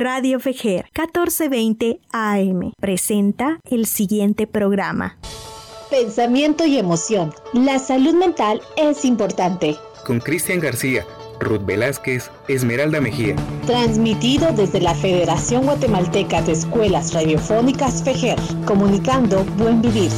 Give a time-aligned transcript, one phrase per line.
[0.00, 5.18] Radio Fejer 1420 AM presenta el siguiente programa.
[5.90, 7.34] Pensamiento y emoción.
[7.52, 9.74] La salud mental es importante.
[10.06, 11.04] Con Cristian García,
[11.40, 13.34] Ruth Velázquez, Esmeralda Mejía.
[13.66, 20.12] Transmitido desde la Federación Guatemalteca de Escuelas Radiofónicas Fejer, comunicando buen vivir.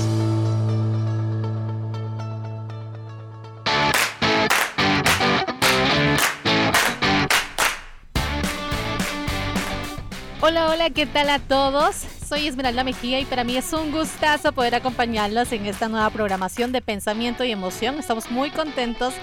[10.51, 11.95] Hola, hola, ¿qué tal a todos?
[12.29, 16.73] Soy Esmeralda Mejía y para mí es un gustazo poder acompañarlos en esta nueva programación
[16.73, 18.01] de pensamiento y emoción.
[18.01, 19.15] Estamos muy contentos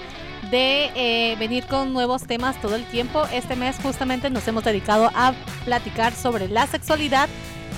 [0.50, 3.24] de eh, venir con nuevos temas todo el tiempo.
[3.30, 5.34] Este mes justamente nos hemos dedicado a
[5.66, 7.28] platicar sobre la sexualidad,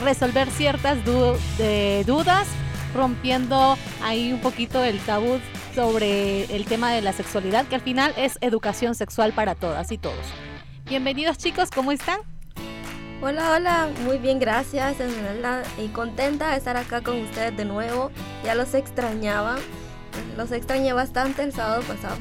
[0.04, 2.46] resolver ciertas dudas,
[2.94, 5.40] rompiendo ahí un poquito el tabú
[5.74, 9.98] sobre el tema de la sexualidad, que al final es educación sexual para todas y
[9.98, 10.24] todos.
[10.86, 12.20] Bienvenidos chicos, ¿cómo están?
[13.22, 18.10] Hola, hola, muy bien, gracias Esmeralda y contenta de estar acá con ustedes de nuevo.
[18.44, 19.56] Ya los extrañaba,
[20.38, 22.16] los extrañé bastante el sábado pasado.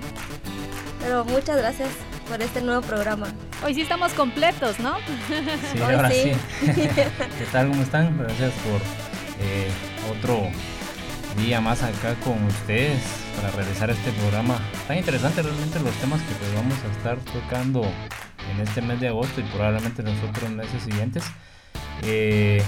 [1.00, 1.88] Pero muchas gracias
[2.28, 3.28] por este nuevo programa.
[3.66, 4.98] Hoy sí estamos completos, ¿no?
[5.72, 6.34] Sí, ahora sí.
[6.66, 7.70] ¿Qué tal?
[7.70, 8.18] ¿Cómo están?
[8.18, 8.82] Gracias por
[9.40, 9.72] eh,
[10.12, 10.50] otro
[11.40, 13.02] día más acá con ustedes
[13.36, 17.84] para realizar este programa tan interesante realmente los temas que pues vamos a estar tocando
[17.84, 21.24] en este mes de agosto y probablemente en los otros meses siguientes.
[22.04, 22.64] Eh,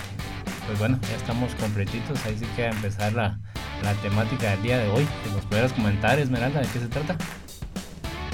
[0.68, 3.40] pues bueno, ya estamos completitos, ahí sí que a empezar la,
[3.84, 5.08] la temática del día de hoy.
[5.24, 7.18] Que nos pudieras comentar, Esmeralda, de qué se trata.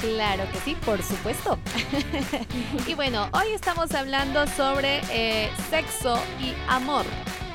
[0.02, 1.58] Claro que sí, por supuesto.
[2.88, 7.06] y bueno, hoy estamos hablando sobre eh, sexo y amor.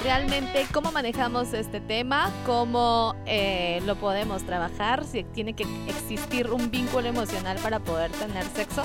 [0.03, 6.71] Realmente cómo manejamos este tema, cómo eh, lo podemos trabajar, si tiene que existir un
[6.71, 8.83] vínculo emocional para poder tener sexo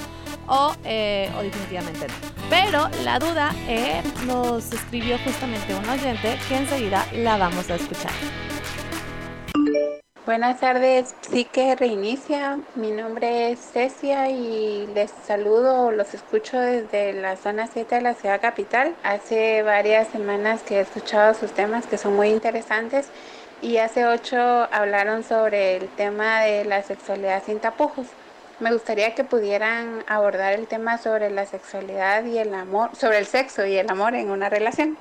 [0.48, 2.14] o, eh, o definitivamente no.
[2.50, 3.54] Pero la duda
[4.26, 8.12] nos escribió justamente un oyente que enseguida la vamos a escuchar.
[10.28, 12.60] Buenas tardes, sí que reinicia.
[12.76, 18.14] Mi nombre es Cecia y les saludo, los escucho desde la zona 7 de la
[18.14, 18.94] ciudad capital.
[19.04, 23.08] Hace varias semanas que he escuchado sus temas que son muy interesantes
[23.62, 28.08] y hace ocho hablaron sobre el tema de la sexualidad sin tapujos.
[28.60, 33.28] Me gustaría que pudieran abordar el tema sobre la sexualidad y el amor, sobre el
[33.28, 34.98] sexo y el amor en una relación.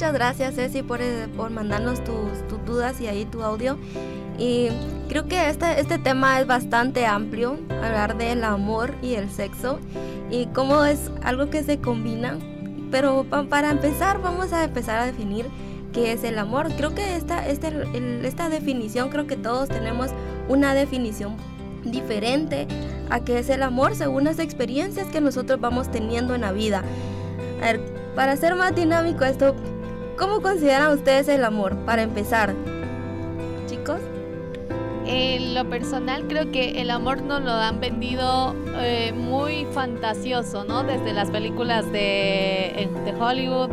[0.00, 3.76] Muchas gracias Ceci por, eh, por mandarnos tus, dudas y ahí tu audio.
[4.38, 4.68] Y
[5.10, 9.78] creo que este, este tema es bastante amplio, hablar del amor y el sexo
[10.30, 12.38] y cómo es algo que se combina.
[12.90, 15.44] Pero para empezar vamos a empezar a definir
[15.92, 16.72] qué es el amor.
[16.78, 17.70] Creo que esta, este,
[18.26, 20.12] esta definición, creo que todos tenemos
[20.48, 21.36] una definición
[21.84, 22.66] diferente
[23.10, 26.84] a qué es el amor según las experiencias que nosotros vamos teniendo en la vida.
[27.60, 27.80] A ver,
[28.14, 29.54] para ser más dinámico esto,
[30.20, 31.74] ¿Cómo consideran ustedes el amor?
[31.86, 32.54] Para empezar,
[33.66, 34.00] chicos.
[35.06, 40.84] En lo personal creo que el amor nos lo han vendido eh, muy fantasioso, ¿no?
[40.84, 43.70] Desde las películas de, de Hollywood,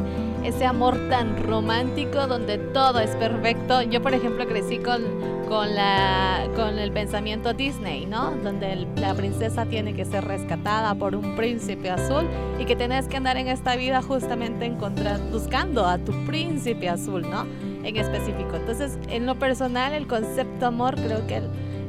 [0.47, 3.81] ese amor tan romántico donde todo es perfecto.
[3.81, 5.02] Yo, por ejemplo, crecí con,
[5.50, 8.31] con, la, con el pensamiento Disney, ¿no?
[8.31, 12.25] Donde la princesa tiene que ser rescatada por un príncipe azul
[12.59, 17.29] y que tenés que andar en esta vida justamente encontrar, buscando a tu príncipe azul,
[17.29, 17.46] ¿no?
[17.84, 18.56] En específico.
[18.56, 21.41] Entonces, en lo personal, el concepto amor creo que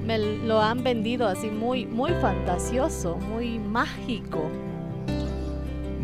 [0.05, 4.51] me lo han vendido así muy, muy fantasioso, muy mágico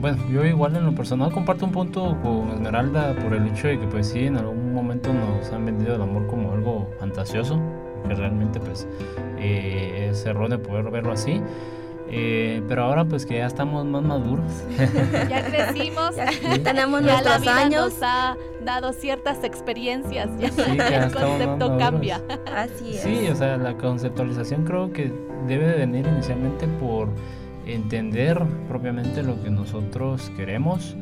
[0.05, 3.81] bueno, yo igual en lo personal comparto un punto con Esmeralda por el hecho de
[3.81, 7.59] que pues sí, en algún momento nos han vendido el amor como algo fantasioso,
[8.07, 8.87] que realmente pues
[9.39, 11.41] eh, es erróneo poder verlo así.
[12.11, 14.45] Eh, pero ahora pues que ya estamos más maduros.
[15.31, 16.29] Ya crecimos, ya,
[16.63, 17.95] tenemos nuestros años.
[17.95, 20.49] Nos ha dado ciertas experiencias, ya
[21.07, 22.21] el concepto cambia.
[22.55, 23.01] Así es.
[23.01, 25.11] Sí, o sea, la conceptualización creo que
[25.47, 27.09] debe de venir inicialmente por
[27.67, 30.97] entender propiamente lo que nosotros queremos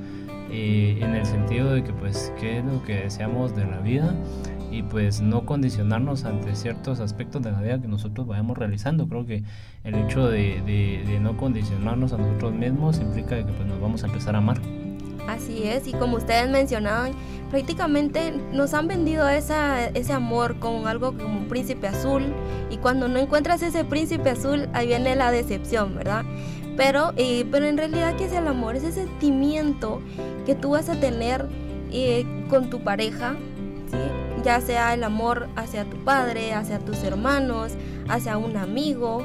[0.51, 4.15] eh, en el sentido de que pues qué es lo que deseamos de la vida
[4.71, 9.07] y pues no condicionarnos ante ciertos aspectos de la vida que nosotros vayamos realizando.
[9.07, 9.45] Creo que
[9.85, 10.63] el hecho de,
[11.07, 14.59] de, no condicionarnos a nosotros mismos implica que pues nos vamos a empezar a amar.
[15.29, 17.13] Así es, y como ustedes mencionaban,
[17.53, 22.33] prácticamente nos han vendido ese amor con algo como un príncipe azul,
[22.71, 26.25] y cuando no encuentras ese príncipe azul, ahí viene la decepción, ¿verdad?
[26.79, 28.77] Pero, eh, pero en realidad, ¿qué es el amor?
[28.77, 30.01] Es ese sentimiento
[30.47, 31.47] que tú vas a tener
[31.93, 33.37] eh, con tu pareja,
[34.43, 37.73] ya sea el amor hacia tu padre, hacia tus hermanos,
[38.09, 39.23] hacia un amigo.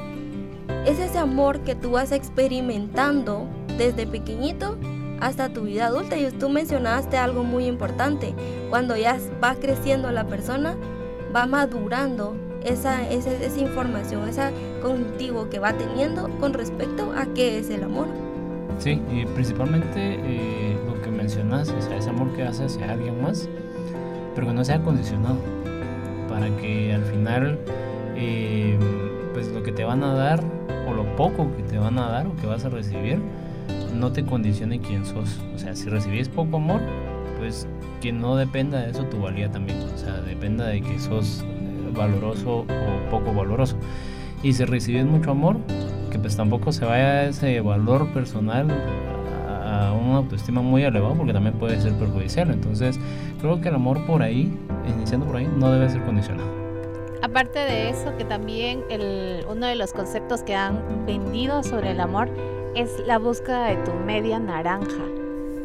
[0.84, 3.48] Es ese amor que tú vas experimentando
[3.78, 4.76] desde pequeñito
[5.20, 6.16] hasta tu vida adulta.
[6.16, 8.34] Y tú mencionaste algo muy importante.
[8.70, 10.76] Cuando ya va creciendo la persona,
[11.34, 14.50] va madurando esa, esa, esa información, ese
[14.82, 18.06] cognitivo que va teniendo con respecto a qué es el amor.
[18.78, 23.20] Sí, y principalmente eh, lo que mencionas, o sea, ese amor que hace hacia alguien
[23.20, 23.48] más,
[24.34, 25.36] pero que no sea condicionado,
[26.28, 27.58] para que al final,
[28.14, 28.78] eh,
[29.32, 30.40] pues lo que te van a dar,
[30.88, 33.20] o lo poco que te van a dar, o que vas a recibir,
[33.94, 35.40] no te condicione quién sos.
[35.54, 36.80] O sea, si recibís poco amor,
[37.38, 37.66] pues
[38.00, 39.78] que no dependa de eso tu valía también.
[39.94, 43.76] O sea, dependa de que sos eh, valoroso o poco valoroso.
[44.42, 45.56] Y si recibís mucho amor,
[46.10, 48.68] que pues tampoco se vaya ese valor personal
[49.64, 52.50] a una autoestima muy elevado porque también puede ser perjudicial.
[52.50, 52.98] Entonces,
[53.40, 54.52] creo que el amor por ahí,
[54.88, 56.48] iniciando por ahí, no debe ser condicionado.
[57.20, 62.00] Aparte de eso, que también el, uno de los conceptos que han vendido sobre el
[62.00, 62.30] amor
[62.74, 65.04] es la búsqueda de tu media naranja.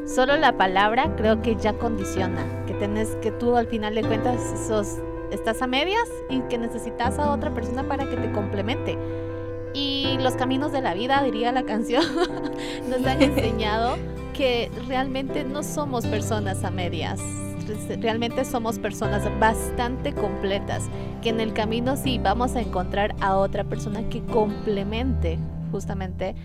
[0.05, 4.41] Solo la palabra creo que ya condiciona, que tenés que tú al final de cuentas
[4.67, 4.97] sos,
[5.31, 8.97] estás a medias y que necesitas a otra persona para que te complemente.
[9.73, 12.03] Y los caminos de la vida, diría la canción,
[12.89, 13.95] nos han enseñado
[14.33, 17.19] que realmente no somos personas a medias.
[18.01, 20.89] Realmente somos personas bastante completas,
[21.21, 25.39] que en el camino sí vamos a encontrar a otra persona que complemente
[25.71, 26.35] justamente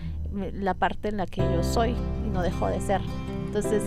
[0.53, 1.95] la parte en la que yo soy
[2.27, 3.01] y no dejo de ser.
[3.47, 3.83] Entonces,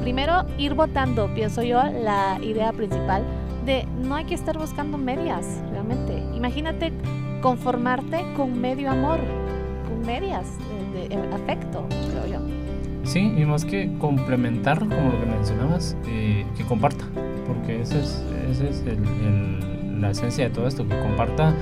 [0.00, 3.24] primero ir votando, pienso yo, la idea principal
[3.64, 6.18] de no hay que estar buscando medias, realmente.
[6.34, 6.92] Imagínate
[7.40, 9.20] conformarte con medio amor,
[9.88, 10.46] con medias
[10.92, 12.40] de, afecto, creo yo.
[13.04, 17.04] Sí, y más que complementar, como lo que mencionabas, eh, que comparta,
[17.46, 18.84] porque esa es, ese es
[19.98, 21.54] la esencia de todo esto, que comparta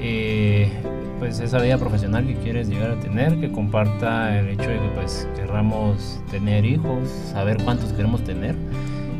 [0.00, 0.70] eh,
[1.18, 4.88] pues esa vida profesional que quieres llegar a tener, que comparta el hecho de que
[4.94, 8.54] pues querramos tener hijos, saber cuántos queremos tener,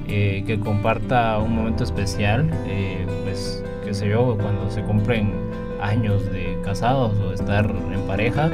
[0.06, 2.48] eh, que comparta un momento especial,
[3.24, 5.32] pues qué sé yo, cuando se compren
[5.80, 8.50] años de casados o de estar en pareja,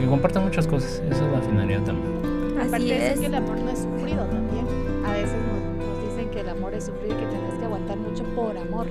[0.00, 1.02] que compartan muchas cosas.
[1.10, 2.58] Esa es la finalidad también.
[2.58, 3.20] Así es.
[3.20, 4.66] que el amor no es sufrido también.
[5.06, 8.24] A veces nos, dicen que el amor es sufrido y que tienes que aguantar mucho
[8.34, 8.86] por amor.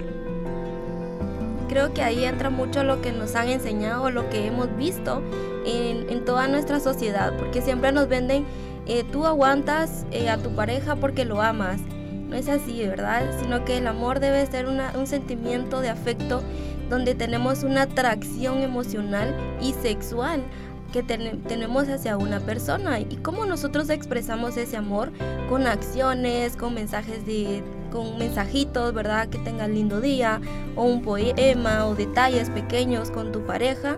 [1.69, 5.21] Creo que ahí entra mucho lo que nos han enseñado, lo que hemos visto
[5.65, 8.45] en, en toda nuestra sociedad, porque siempre nos venden,
[8.87, 11.79] eh, tú aguantas eh, a tu pareja porque lo amas.
[12.27, 13.23] No es así, ¿verdad?
[13.39, 16.43] Sino que el amor debe ser una, un sentimiento de afecto
[16.89, 20.43] donde tenemos una atracción emocional y sexual
[20.91, 25.11] que tenemos hacia una persona y cómo nosotros expresamos ese amor
[25.47, 29.27] con acciones, con mensajes de con mensajitos, ¿verdad?
[29.27, 30.41] Que tenga lindo día
[30.75, 33.97] o un poema o detalles pequeños con tu pareja.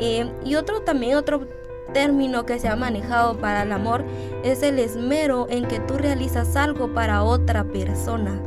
[0.00, 1.46] Eh, y otro también, otro
[1.92, 4.04] término que se ha manejado para el amor
[4.44, 8.40] es el esmero en que tú realizas algo para otra persona.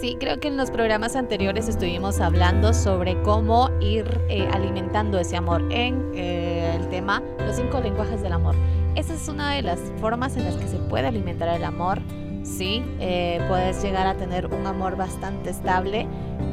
[0.00, 5.36] Sí, creo que en los programas anteriores estuvimos hablando sobre cómo ir eh, alimentando ese
[5.36, 8.54] amor en eh, el tema los cinco lenguajes del amor.
[8.98, 12.00] Esa es una de las formas en las que se puede alimentar el amor.
[12.42, 16.08] Sí, eh, puedes llegar a tener un amor bastante estable,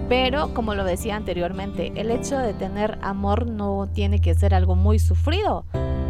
[0.09, 4.75] pero como lo decía anteriormente, el hecho de tener amor no tiene que ser algo
[4.75, 5.65] muy sufrido.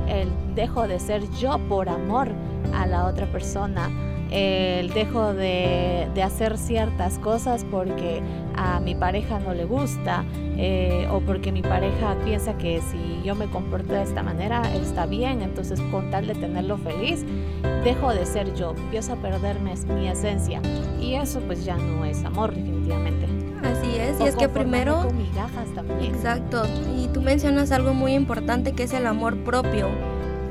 [0.09, 2.27] El dejo de ser yo por amor
[2.73, 3.89] a la otra persona
[4.31, 8.21] el dejo de, hacer ciertas cosas porque
[8.55, 10.25] a mi pareja no le gusta
[10.57, 15.05] eh, o porque mi pareja piensa que si yo me comporto de esta manera está
[15.05, 17.25] bien, entonces con tal de tenerlo feliz,
[17.83, 20.61] dejo de ser yo, empiezo a perderme mi esencia
[20.99, 23.27] y eso pues ya no es amor definitivamente.
[23.63, 25.03] Así es, y es que primero...
[25.03, 26.13] Con migajas también.
[26.13, 26.63] Exacto,
[26.97, 29.89] y tú mencionas algo muy importante que es el amor propio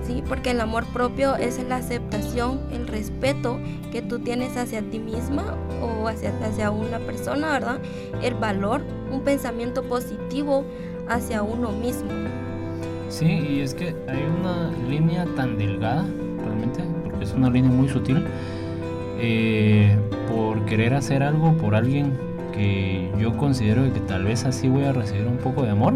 [0.06, 0.23] ¿sí?
[0.26, 3.58] Porque el amor propio es la aceptación, el respeto
[3.92, 7.78] que tú tienes hacia ti misma o hacia, hacia una persona, ¿verdad?
[8.23, 10.64] El valor, un pensamiento positivo
[11.08, 12.11] hacia uno mismo.
[13.08, 16.04] Sí, y es que hay una línea tan delgada,
[16.44, 18.25] realmente, porque es una línea muy sutil,
[19.20, 19.96] eh,
[20.28, 22.12] por querer hacer algo por alguien
[22.52, 25.94] que yo considero que tal vez así voy a recibir un poco de amor,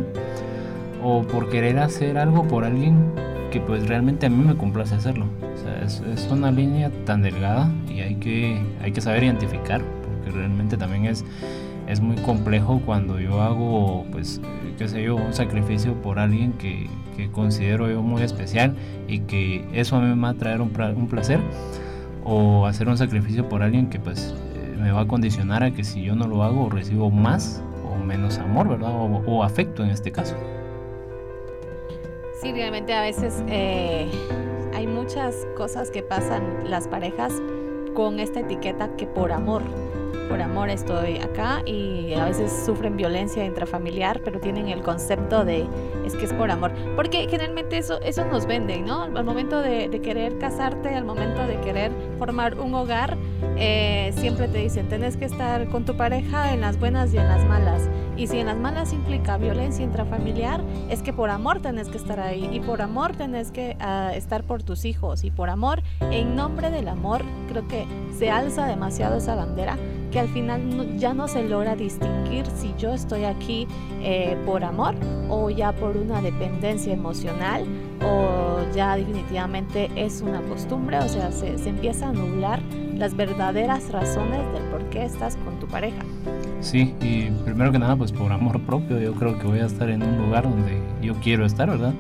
[1.03, 3.12] o por querer hacer algo por alguien
[3.50, 5.26] que pues realmente a mí me complace hacerlo.
[5.55, 9.83] O sea, es, es, una línea tan delgada y hay que, hay que saber identificar,
[10.05, 11.25] porque realmente también es,
[11.87, 14.40] es muy complejo cuando yo hago, pues,
[14.76, 18.76] qué sé yo, un sacrificio por alguien que, que considero yo muy especial
[19.09, 21.40] y que eso a mí me va a traer un, un placer,
[22.25, 24.35] o hacer un sacrificio por alguien que pues
[24.78, 28.38] me va a condicionar a que si yo no lo hago recibo más o menos
[28.38, 28.90] amor, ¿verdad?
[28.93, 30.37] O, afecto en este caso.
[32.40, 34.09] Sí, realmente a veces eh,
[34.73, 37.33] hay muchas cosas que pasan las parejas
[37.95, 39.62] con esta etiqueta que por amor
[40.28, 45.66] por amor estoy acá y a veces sufren violencia intrafamiliar, pero tienen el concepto de
[46.04, 46.73] es que es por amor.
[46.97, 49.04] Porque generalmente eso, eso nos venden, ¿no?
[49.04, 53.16] Al momento de, querer casarte, al momento de querer formar un hogar,
[53.57, 57.26] eh, siempre te dicen, tenés que estar con tu pareja en las buenas y en
[57.26, 57.88] las malas.
[58.19, 62.19] Y si en las malas implica violencia intrafamiliar, es que por amor tenés que estar
[62.19, 62.51] ahí.
[62.53, 65.23] Y por amor tenés que ah, estar por tus hijos.
[65.23, 67.87] Y por amor, en nombre del amor, creo que
[68.19, 69.79] se alza demasiado esa bandera
[70.11, 73.69] que al final ya no se logra distinguir si yo estoy aquí
[74.01, 74.95] eh, por amor
[75.29, 77.67] o ya por una dependencia emocional
[78.03, 82.63] o ya definitivamente es una costumbre, o sea, se, se empieza a nublar
[82.95, 86.03] las verdaderas razones del por qué estás con tu pareja.
[86.61, 89.88] Sí, y primero que nada, pues por amor propio, yo creo que voy a estar
[89.88, 91.95] en un lugar donde yo quiero estar, ¿verdad?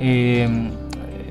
[0.00, 0.70] Eh,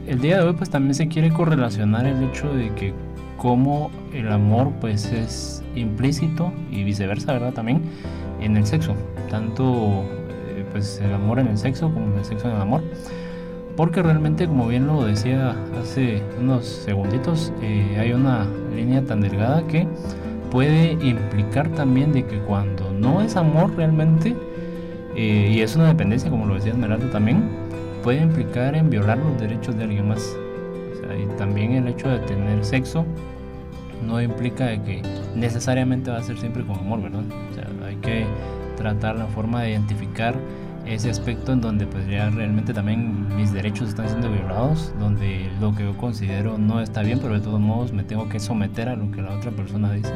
[0.07, 2.93] el día de hoy pues también se quiere correlacionar el hecho de que
[3.37, 7.53] como el amor pues es implícito y viceversa, ¿verdad?
[7.53, 7.81] También
[8.39, 8.95] en el sexo,
[9.29, 10.03] tanto
[10.49, 12.83] eh, pues el amor en el sexo como el sexo en el amor.
[13.75, 19.65] Porque realmente, como bien lo decía hace unos segunditos, eh, hay una línea tan delgada
[19.65, 19.87] que
[20.51, 24.35] puede implicar también de que cuando no es amor realmente,
[25.15, 27.43] eh, y es una dependencia, como lo decía Esmeralda también,
[28.03, 30.35] puede implicar en violar los derechos de alguien más.
[31.19, 33.05] Y también el hecho de tener sexo
[34.05, 35.01] no implica de que
[35.35, 37.23] necesariamente va a ser siempre con amor, ¿verdad?
[37.85, 38.25] Hay que
[38.77, 40.35] tratar la forma de identificar
[40.85, 45.73] ese aspecto en donde pues ya realmente también mis derechos están siendo violados, donde lo
[45.75, 48.95] que yo considero no está bien, pero de todos modos me tengo que someter a
[48.95, 50.13] lo que la otra persona dice.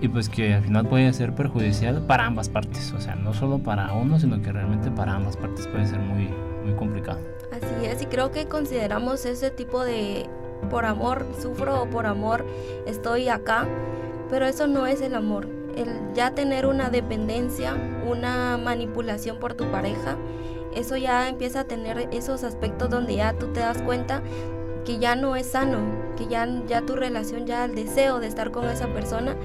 [0.00, 3.58] Y pues que al final puede ser perjudicial para ambas partes, o sea, no solo
[3.58, 6.28] para uno, sino que realmente para ambas partes puede ser muy,
[6.64, 7.18] muy complicado.
[7.50, 10.28] Así es, y creo que consideramos ese tipo de
[10.70, 12.44] por amor sufro o por amor
[12.86, 13.66] estoy acá,
[14.30, 15.48] pero eso no es el amor.
[15.76, 17.76] El ya tener una dependencia,
[18.08, 20.16] una manipulación por tu pareja,
[20.74, 24.22] eso ya empieza a tener esos aspectos donde ya tú te das cuenta
[24.84, 25.78] que ya no es sano,
[26.16, 29.36] que ya, ya tu relación, ya el deseo de estar con esa persona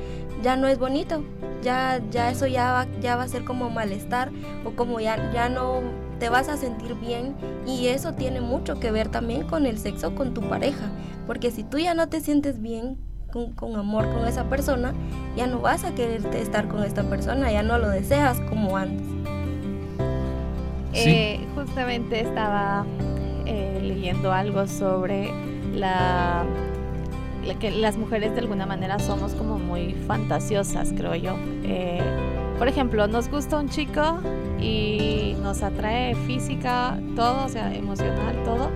[0.42, 1.24] ya no es bonito,
[1.62, 4.32] ya, ya eso ya va, ya va a ser como malestar
[4.66, 5.82] o como ya, ya no
[6.20, 7.36] te vas a sentir bien
[7.66, 10.92] y eso tiene mucho que ver también con el sexo con tu pareja,
[11.28, 12.98] porque si tú ya no te sientes bien
[13.32, 14.94] con, amor con esa persona,
[15.36, 19.08] ya no vas a querer estar con esta persona, ya no lo deseas como antes.
[20.94, 22.86] Eh, justamente estaba
[23.46, 25.32] eh, leyendo algo sobre
[25.74, 26.44] la,
[27.60, 31.36] que las mujeres de alguna manera somos como muy fantasiosas, creo yo.
[31.64, 32.02] Eh,
[32.58, 34.20] por ejemplo, nos gusta un chico
[34.60, 38.70] y nos atrae física, todo, o sea, emocional, todo.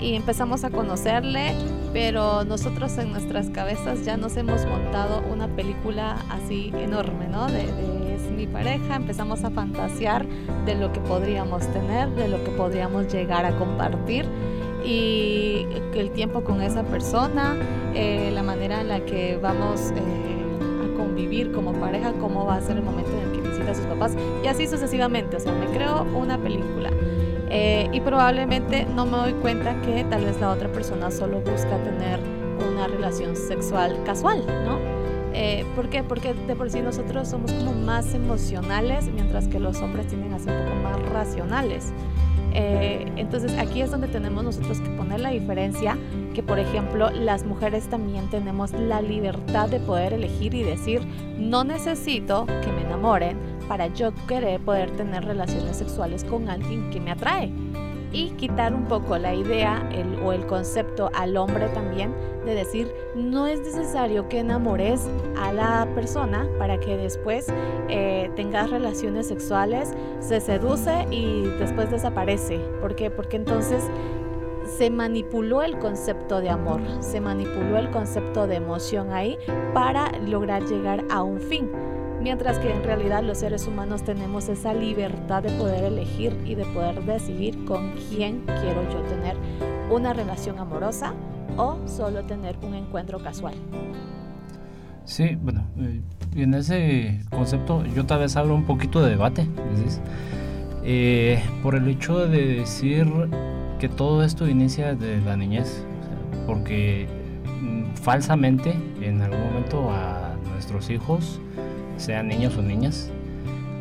[0.00, 1.54] Y empezamos a conocerle,
[1.92, 7.46] pero nosotros en nuestras cabezas ya nos hemos montado una película así enorme, ¿no?
[7.48, 7.64] De,
[8.14, 10.26] es mi pareja, empezamos a fantasear
[10.64, 14.24] de lo que podríamos tener, de lo que podríamos llegar a compartir
[14.84, 17.56] y el tiempo con esa persona,
[17.94, 22.60] eh, la manera en la que vamos eh, a convivir como pareja, cómo va a
[22.60, 25.36] ser el momento en el que visita a sus papás y así sucesivamente.
[25.36, 26.90] O sea, me creo una película.
[27.50, 31.76] Eh, y probablemente no me doy cuenta que tal vez la otra persona solo busca
[31.82, 32.20] tener
[32.72, 34.78] una relación sexual casual, ¿no?
[35.32, 36.02] Eh, ¿Por qué?
[36.02, 40.38] Porque de por sí nosotros somos como más emocionales, mientras que los hombres tienden a
[40.38, 41.92] ser un poco más racionales.
[42.52, 45.96] Eh, entonces aquí es donde tenemos nosotros que poner la diferencia,
[46.34, 51.00] que por ejemplo las mujeres también tenemos la libertad de poder elegir y decir,
[51.38, 53.38] no necesito que me enamoren
[53.70, 57.52] para yo querer poder tener relaciones sexuales con alguien que me atrae
[58.10, 59.88] y quitar un poco la idea
[60.24, 62.12] o el concepto al hombre también
[62.44, 65.08] de decir no es necesario que enamores
[65.40, 67.46] a la persona para que después
[67.88, 72.58] eh, tengas relaciones sexuales, se seduce y después desaparece.
[72.80, 73.08] ¿Por qué?
[73.08, 73.84] Porque entonces
[74.66, 79.38] se manipuló el concepto de amor, se manipuló el concepto de emoción ahí
[79.72, 81.70] para lograr llegar a un fin
[82.20, 86.64] mientras que en realidad los seres humanos tenemos esa libertad de poder elegir y de
[86.66, 89.36] poder decidir con quién quiero yo tener
[89.90, 91.14] una relación amorosa
[91.56, 93.54] o solo tener un encuentro casual.
[95.04, 96.00] Sí, bueno, eh,
[96.36, 99.48] en ese concepto yo tal vez abro un poquito de debate,
[100.84, 103.06] eh, por el hecho de decir
[103.78, 105.84] que todo esto inicia de la niñez,
[106.46, 107.08] porque
[107.60, 111.40] mm, falsamente en algún momento a nuestros hijos,
[112.00, 113.10] sean niños o niñas,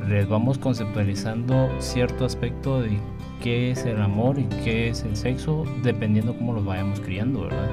[0.07, 2.99] les vamos conceptualizando cierto aspecto de
[3.41, 7.69] qué es el amor y qué es el sexo, dependiendo cómo los vayamos criando, ¿verdad?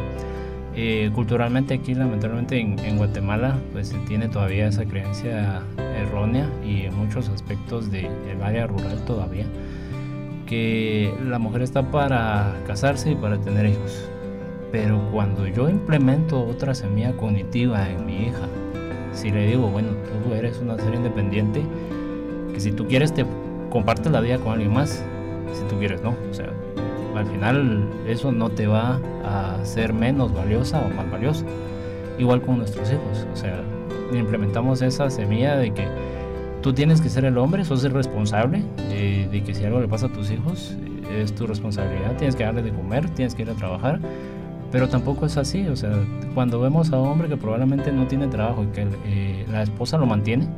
[0.78, 6.94] Eh, culturalmente aquí, lamentablemente en, Guatemala, pues se tiene todavía esa creencia errónea y en
[6.94, 9.46] muchos aspectos del área rural todavía,
[10.44, 14.06] que la mujer está para casarse y para tener hijos.
[14.70, 18.46] Pero cuando yo implemento otra semilla cognitiva en mi hija,
[19.16, 19.88] si le digo, bueno,
[20.24, 21.62] tú eres una ser independiente,
[22.52, 23.24] que si tú quieres te
[23.70, 25.04] compartes la vida con alguien más,
[25.52, 26.50] si tú quieres no, o sea,
[27.14, 31.44] al final eso no te va a hacer menos valiosa o más valiosa.
[32.18, 33.62] Igual con nuestros hijos, o sea,
[34.12, 35.86] implementamos esa semilla de que
[36.62, 40.06] tú tienes que ser el hombre, sos el responsable de que si algo le pasa
[40.06, 40.76] a tus hijos,
[41.10, 44.00] eh, es tu responsabilidad, tienes que darle de comer, tienes que ir a trabajar,
[44.72, 45.92] pero tampoco es así, o sea,
[46.34, 49.96] cuando vemos a un hombre que probablemente no tiene trabajo y que eh, la esposa
[49.98, 50.48] lo mantiene,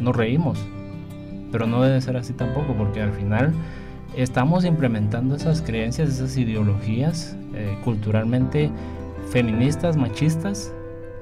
[0.00, 0.58] nos reímos,
[1.52, 3.52] pero no debe ser así tampoco, porque al final
[4.16, 8.70] estamos implementando esas creencias, esas ideologías eh, culturalmente
[9.30, 10.72] feministas, machistas,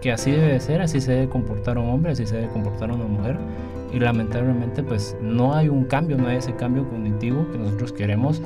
[0.00, 3.04] que así debe ser, así se debe comportar un hombre, así se debe comportar una
[3.04, 3.36] mujer.
[3.92, 8.42] Y lamentablemente pues no hay un cambio, no hay ese cambio cognitivo que nosotros queremos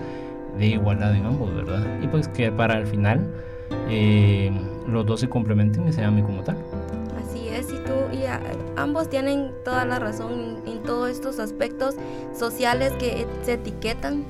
[0.58, 1.84] de igualdad en ambos, ¿verdad?
[2.02, 3.26] Y pues que para el final
[3.88, 4.50] eh,
[4.86, 6.56] los dos se complementen y sean como tal.
[7.22, 8.24] Así es, y tú y
[8.76, 11.96] ambos tienen toda la razón en todos estos aspectos
[12.36, 14.24] sociales que se etiquetan,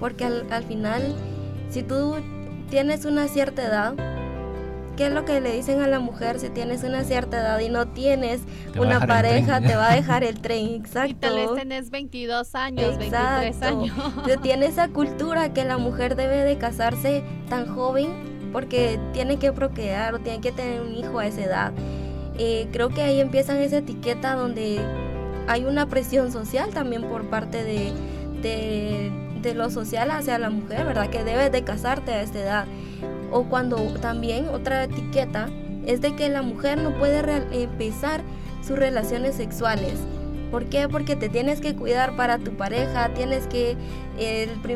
[0.00, 1.14] porque al, al final,
[1.70, 2.14] si tú
[2.70, 3.94] tienes una cierta edad,
[4.96, 7.68] ¿Qué es lo que le dicen a la mujer si tienes una cierta edad y
[7.68, 8.40] no tienes
[8.78, 9.60] una pareja?
[9.60, 11.10] Te va a dejar el tren, exacto.
[11.10, 13.94] Y tal vez tenés 22 años, 23 años.
[14.40, 20.14] Tiene esa cultura que la mujer debe de casarse tan joven porque tiene que procrear
[20.14, 21.72] o tiene que tener un hijo a esa edad.
[22.38, 24.80] Eh, creo que ahí empiezan esa etiqueta donde
[25.46, 27.92] hay una presión social también por parte de,
[29.42, 31.10] de, lo social hacia la mujer, ¿verdad?
[31.10, 32.64] Que debes de casarte a esta edad.
[33.30, 35.50] O cuando también otra etiqueta
[35.84, 37.20] es de que la mujer no puede
[37.62, 38.22] empezar
[38.66, 39.98] sus relaciones sexuales.
[40.50, 40.88] ¿Por qué?
[40.88, 43.76] Porque te tienes que cuidar para tu pareja, tienes que,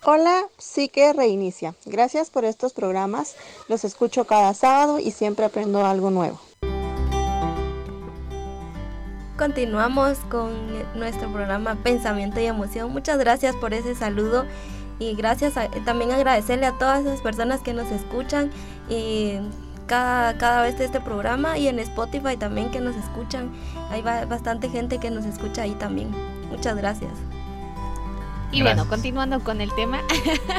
[0.04, 1.76] Hola, Psique Reinicia.
[1.84, 3.36] Gracias por estos programas.
[3.68, 6.40] Los escucho cada sábado y siempre aprendo algo nuevo.
[9.38, 10.50] Continuamos con
[10.96, 12.90] nuestro programa Pensamiento y Emoción.
[12.90, 14.44] Muchas gracias por ese saludo
[14.98, 18.50] y gracias también agradecerle a todas esas personas que nos escuchan
[18.88, 19.38] y
[19.86, 23.50] cada, cada vez de este programa y en Spotify también que nos escuchan.
[23.90, 26.10] Hay bastante gente que nos escucha ahí también.
[26.50, 27.12] Muchas gracias.
[28.56, 30.00] Y bueno, continuando con el tema,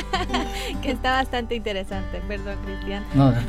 [0.84, 3.04] que está bastante interesante, perdón Cristian.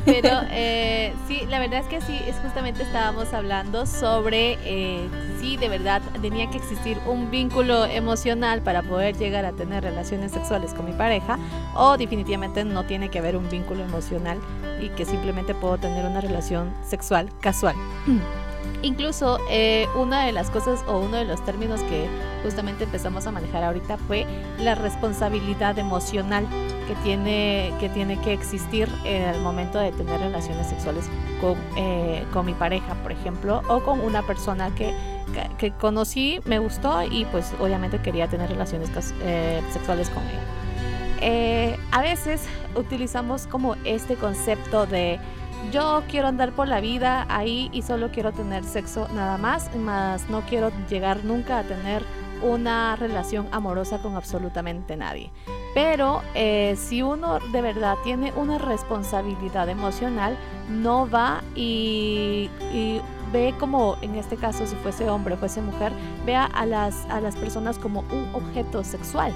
[0.05, 5.07] Pero eh, sí, la verdad es que sí, es justamente estábamos hablando sobre eh,
[5.39, 10.31] si de verdad tenía que existir un vínculo emocional para poder llegar a tener relaciones
[10.31, 11.37] sexuales con mi pareja
[11.75, 14.39] o definitivamente no tiene que haber un vínculo emocional
[14.81, 17.75] y que simplemente puedo tener una relación sexual casual.
[18.81, 22.07] Incluso eh, una de las cosas o uno de los términos que
[22.43, 24.25] justamente empezamos a manejar ahorita fue
[24.57, 26.47] la responsabilidad emocional
[26.87, 31.09] que tiene que, tiene que existir en el momento de tener relaciones sexuales
[31.41, 34.93] con, eh, mi pareja, por ejemplo, o con una persona que,
[35.57, 38.89] que, conocí, me gustó y pues obviamente quería tener relaciones
[39.21, 41.77] eh, sexuales con ella.
[41.91, 45.19] a veces utilizamos como este concepto de
[45.71, 50.29] yo quiero andar por la vida ahí y solo quiero tener sexo nada más, más
[50.29, 52.03] no quiero llegar nunca a tener
[52.41, 55.31] una relación amorosa con absolutamente nadie.
[55.73, 60.37] Pero eh, si uno de verdad tiene una responsabilidad emocional,
[60.69, 62.49] no va y,
[63.31, 65.91] ve como, en este caso, si fuese hombre, fuese mujer,
[66.25, 69.33] vea a las, a las personas como un objeto sexual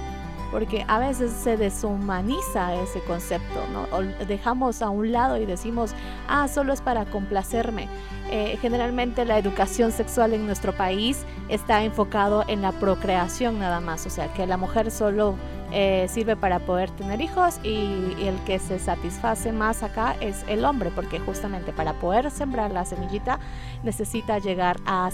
[0.50, 3.86] porque a veces se deshumaniza ese concepto, ¿no?
[4.26, 5.94] dejamos a un lado y decimos,
[6.28, 7.88] ah, solo es para complacerme.
[8.30, 14.06] Eh, generalmente la educación sexual en nuestro país está enfocado en la procreación nada más,
[14.06, 15.36] o sea, que la mujer solo
[15.76, 20.64] eh, sirve para poder tener hijos y, el que se satisface más acá es el
[20.64, 23.40] hombre, porque justamente para poder sembrar la semillita
[23.82, 25.10] necesita llegar a,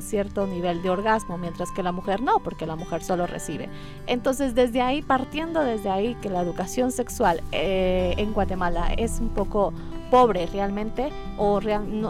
[0.00, 3.68] cierto nivel de orgasmo, mientras que la mujer no, porque la mujer solo recibe.
[4.06, 9.28] Entonces desde ahí, partiendo desde ahí, que la educación sexual eh, en Guatemala es un
[9.28, 9.74] poco
[10.10, 11.60] pobre realmente o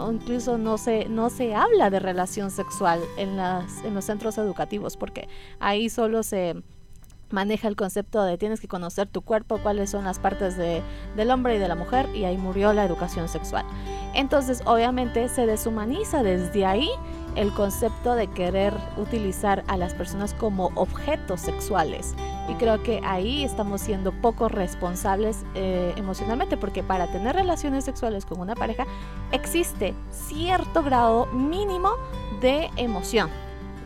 [0.09, 4.95] incluso no se, no se habla de relación sexual en, las, en los centros educativos
[4.95, 5.27] porque
[5.59, 6.55] ahí solo se
[7.31, 10.81] maneja el concepto de tienes que conocer tu cuerpo, cuáles son las partes de,
[11.15, 13.65] del hombre y de la mujer, y ahí murió la educación sexual.
[14.13, 16.89] Entonces, obviamente, se deshumaniza desde ahí
[17.35, 22.15] el concepto de querer utilizar a las personas como objetos sexuales.
[22.49, 28.25] Y creo que ahí estamos siendo poco responsables eh, emocionalmente, porque para tener relaciones sexuales
[28.25, 28.85] con una pareja
[29.31, 31.91] existe cierto grado mínimo
[32.41, 33.29] de emoción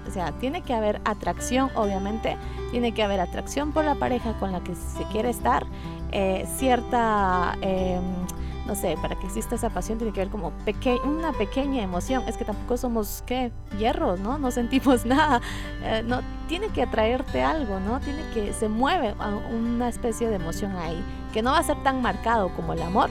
[0.08, 2.38] o sea, tiene que haber atracción, obviamente,
[2.72, 5.66] tiene que haber atracción por la pareja con la que se quiere estar,
[6.12, 8.02] eh, cierta, em,
[8.66, 10.54] no sé, para que exista esa pasión tiene que haber como
[11.06, 12.24] una pequeña emoción.
[12.28, 13.52] Es que tampoco somos, ¿qué?
[13.78, 14.38] Hierros, ¿no?
[14.38, 15.42] No sentimos nada.
[15.84, 18.00] Eh, no, tiene que atraerte algo, ¿no?
[18.00, 19.16] Tiene que, se mueve
[19.54, 23.10] una especie de emoción ahí, que no va a ser tan marcado como el amor,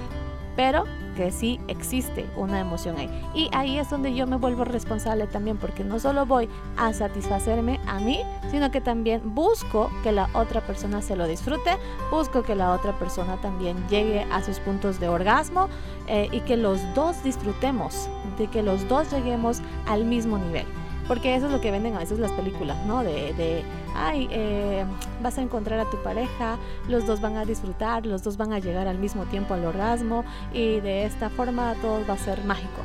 [0.56, 0.84] pero
[1.16, 3.08] que sí existe una emoción ahí.
[3.34, 7.80] Y ahí es donde yo me vuelvo responsable también, porque no solo voy a satisfacerme
[7.86, 8.20] a mí,
[8.50, 11.78] sino que también busco que la otra persona se lo disfrute,
[12.10, 15.68] busco que la otra persona también llegue a sus puntos de orgasmo
[16.06, 20.66] eh, y que los dos disfrutemos, de que los dos lleguemos al mismo nivel.
[21.08, 23.02] Porque eso es lo que venden a veces las películas, ¿no?
[23.02, 24.84] De, de ay, eh,
[25.22, 28.58] vas a encontrar a tu pareja, los dos van a disfrutar, los dos van a
[28.58, 32.82] llegar al mismo tiempo al orgasmo y de esta forma todo va a ser mágico.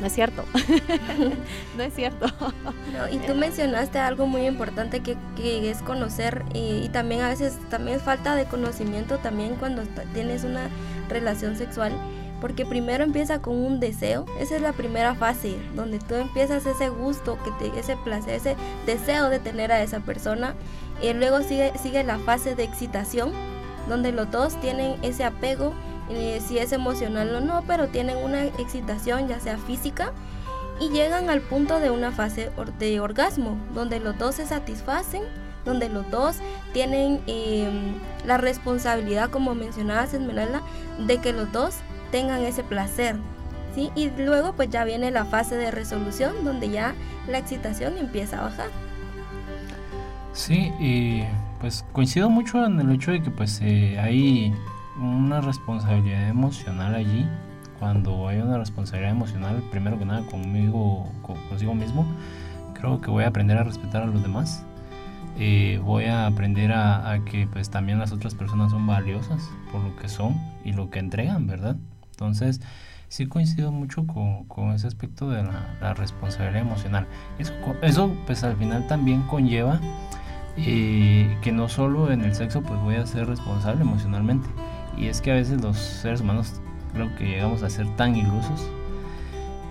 [0.00, 0.44] No es cierto.
[1.76, 2.26] no es cierto.
[3.10, 7.58] y tú mencionaste algo muy importante que, que es conocer y, y, también a veces
[7.70, 10.68] también falta de conocimiento también cuando tienes una
[11.08, 11.92] relación sexual
[12.40, 16.88] porque primero empieza con un deseo, esa es la primera fase, donde tú empiezas ese
[16.88, 20.54] gusto, que te, ese placer, ese deseo de tener a esa persona,
[21.02, 23.32] y luego sigue, sigue la fase de excitación,
[23.88, 25.72] donde los dos tienen ese apego,
[26.08, 30.12] y si es emocional o no, pero tienen una excitación ya sea física,
[30.80, 35.22] y llegan al punto de una fase de orgasmo, donde los dos se satisfacen,
[35.64, 36.36] donde los dos
[36.72, 37.94] tienen em,
[38.24, 40.62] la responsabilidad, como mencionabas Esmeralda,
[40.98, 41.74] de que los dos
[42.10, 43.16] tengan ese placer.
[43.74, 43.90] ¿sí?
[43.94, 46.94] Y luego pues ya viene la fase de resolución donde ya
[47.28, 48.68] la excitación empieza a bajar.
[50.32, 51.24] Sí, y
[51.60, 54.52] pues coincido mucho en el hecho de que pues eh, hay
[55.00, 57.26] una responsabilidad emocional allí.
[57.78, 62.06] Cuando hay una responsabilidad emocional, primero que nada conmigo, consigo mismo,
[62.74, 64.64] creo que voy a aprender a respetar a los demás.
[65.38, 69.82] Eh, voy a aprender a, a, que pues también las otras personas son valiosas por
[69.82, 71.76] lo que son y lo que entregan, ¿verdad?
[72.16, 72.62] Entonces,
[73.08, 77.06] sí coincido mucho con, ese aspecto de la, responsabilidad emocional.
[77.38, 77.52] Eso,
[77.82, 79.78] eso, pues al final también conlleva
[80.56, 84.48] eh, que no solo en el sexo pues voy a ser responsable emocionalmente.
[84.96, 86.62] Y es que a veces los seres humanos
[86.94, 88.66] creo que llegamos a ser tan ilusos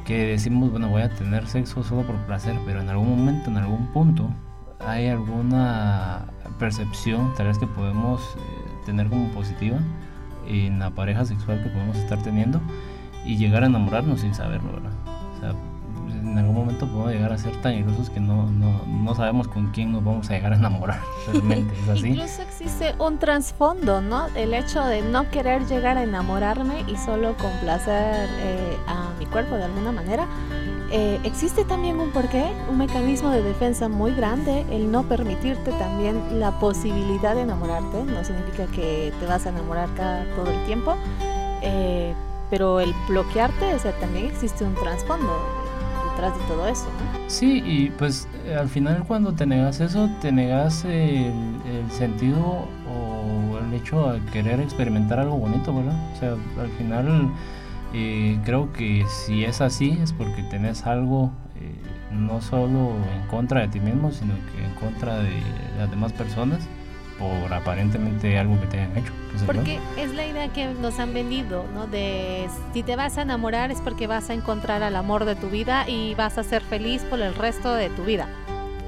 [0.05, 3.58] que decimos, bueno, voy a tener sexo solo por placer, pero en algún momento, en
[3.58, 4.29] algún punto,
[4.79, 6.25] hay alguna
[6.60, 9.79] percepción tal vez que podemos eh, tener como positiva
[10.47, 12.62] en la pareja sexual que podemos estar teniendo
[13.25, 14.91] y llegar a enamorarnos sin saberlo, ¿verdad?
[15.36, 15.53] O sea,
[16.12, 19.67] en algún momento podemos llegar a ser tan ilusos que no, no, no sabemos con
[19.71, 20.99] quién nos vamos a llegar a enamorar
[21.31, 22.08] realmente, ¿es así?
[22.10, 24.27] Incluso existe un trasfondo, ¿no?
[24.36, 29.55] El hecho de no querer llegar a enamorarme y solo complacer eh, a mi cuerpo
[29.55, 30.27] de alguna manera
[30.91, 36.39] eh, existe también un porqué, un mecanismo de defensa muy grande, el no permitirte también
[36.39, 39.89] la posibilidad de enamorarte, no significa que te vas a enamorar
[40.36, 40.95] todo el tiempo,
[41.62, 42.13] eh,
[42.50, 45.39] pero el bloquearte, o sea, también existe un trasfondo
[46.12, 47.30] detrás de todo eso, ¿no?
[47.30, 51.34] Sí, y pues eh, al final cuando te negas eso, te negas el,
[51.65, 55.95] el sentido o el hecho de querer experimentar algo bonito, ¿verdad?
[56.15, 56.30] O sea,
[56.62, 57.32] al final
[57.97, 61.73] eh, creo que si es así es porque tenés algo eh,
[62.12, 65.41] no solo en contra de ti mismo, sino que en contra de
[65.77, 66.60] las demás personas
[67.17, 69.13] por aparentemente algo que te hayan hecho.
[69.45, 71.88] Porque es la idea que nos han vendido, ¿no?
[71.88, 75.47] De si te vas a enamorar es porque vas a encontrar al amor de tu
[75.47, 78.27] vida y vas a ser feliz por el resto de tu vida.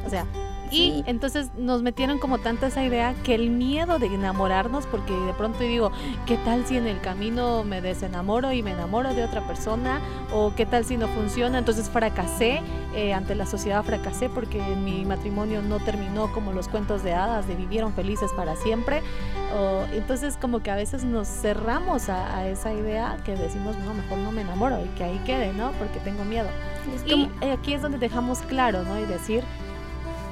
[0.06, 0.26] O sea,
[0.72, 5.34] y entonces nos metieron como tanta esa idea que el miedo de enamorarnos, porque de
[5.34, 5.92] pronto digo,
[6.26, 10.02] ¿qué tal si en el camino me desenamoro y me enamoro de otra persona?
[10.34, 11.58] ¿O qué tal si no funciona?
[11.58, 12.62] Entonces fracasé,
[12.96, 17.48] eh, ante la sociedad fracasé porque mi matrimonio no terminó como los cuentos de hadas,
[17.48, 19.02] de vivieron felices para siempre.
[19.56, 24.18] O, entonces como que a veces nos cerramos a, esa idea que decimos, no, mejor
[24.20, 25.72] no me enamoro y que ahí quede, ¿no?
[25.74, 26.48] Porque tengo miedo.
[27.06, 29.00] y aquí es donde dejamos claro, ¿no?
[29.00, 29.44] Y decir,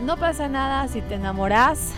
[0.01, 1.93] no pasa nada si te enamoras,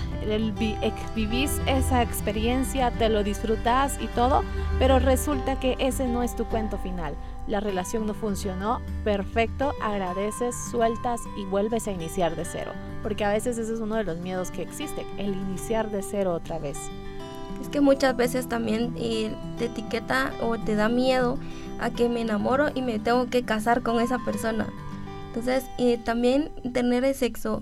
[1.16, 4.44] vivís esa experiencia, te lo disfrutas y todo,
[4.80, 7.16] pero resulta que ese no es tu cuento final.
[7.48, 12.72] La relación no funcionó, perfecto, agradeces, sueltas y vuelves a iniciar de cero.
[13.04, 16.34] Porque a veces ese es uno de los miedos que existe, el iniciar de cero
[16.34, 16.78] otra vez.
[17.62, 21.38] Es que muchas veces también eh, te etiqueta o te da miedo
[21.80, 24.68] a que me enamoro y me tengo que casar con esa persona.
[25.28, 27.62] Entonces, eh, también tener el sexo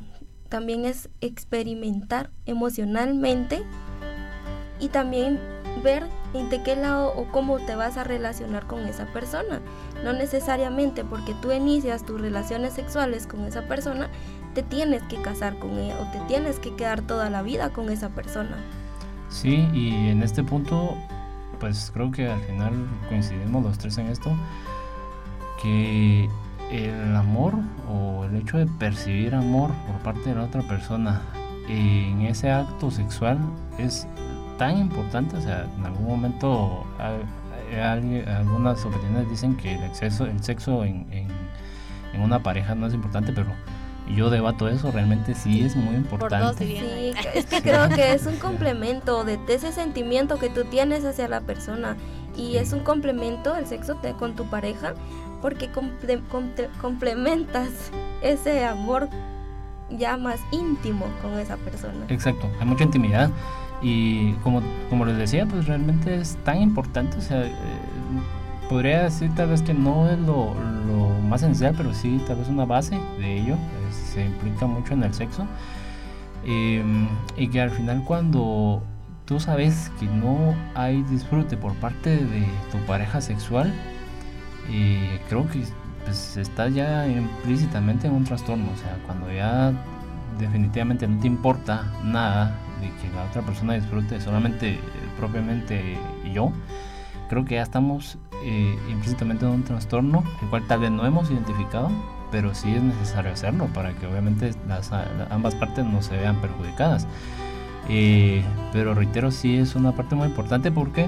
[0.55, 3.61] también es experimentar emocionalmente
[4.79, 5.37] y también
[5.83, 6.07] ver
[6.49, 9.59] de qué lado o cómo te vas a relacionar con esa persona.
[10.05, 14.09] No necesariamente porque tú inicias tus relaciones sexuales con esa persona,
[14.53, 17.89] te tienes que casar con ella o te tienes que quedar toda la vida con
[17.89, 18.55] esa persona.
[19.27, 20.95] Sí, y en este punto,
[21.59, 22.71] pues creo que al final
[23.09, 24.31] coincidimos los tres en esto,
[25.61, 26.29] que
[26.71, 27.53] el amor
[27.89, 31.21] o el hecho de percibir amor por parte de la otra persona
[31.67, 33.39] en ese acto sexual
[33.77, 34.07] es
[34.57, 36.85] tan importante, o sea, en algún momento
[37.81, 41.27] algunas opiniones dicen que el, exceso, el sexo en, en,
[42.21, 43.49] una pareja no es importante, pero
[44.15, 46.65] yo debato eso, realmente sí es muy importante.
[46.65, 51.27] Sí, es que creo que es un complemento de, ese sentimiento que tú tienes hacia
[51.27, 51.97] la persona
[52.37, 54.93] y es un complemento el sexo con tu pareja
[55.45, 55.69] porque
[56.81, 57.69] complementas
[58.23, 59.09] ese amor
[59.91, 62.03] ya más íntimo con esa persona.
[62.09, 63.29] Exacto, hay mucha intimidad
[63.79, 67.53] y como, como les decía, pues realmente es tan importante, o sea, eh,
[68.69, 70.55] podría decir tal vez que no es lo,
[70.87, 73.55] lo, más esencial, pero sí tal vez una base de ello,
[73.91, 75.45] se implica mucho en el sexo
[76.43, 78.81] em, y que al final cuando
[79.25, 83.71] tú sabes que no hay disfrute por parte de tu pareja sexual,
[84.69, 85.63] y creo que
[86.03, 89.73] pues, está ya implícitamente en un trastorno, o sea, cuando ya
[90.39, 94.79] definitivamente no te importa nada de que la otra persona disfrute, solamente eh,
[95.17, 95.97] propiamente
[96.33, 96.51] yo,
[97.29, 101.31] creo que ya estamos eh, implícitamente en un trastorno, el cual tal vez no hemos
[101.31, 101.89] identificado,
[102.31, 104.91] pero sí es necesario hacerlo para que obviamente las,
[105.29, 107.07] ambas partes no se vean perjudicadas.
[107.87, 111.07] Eh, pero reitero, sí es una parte muy importante porque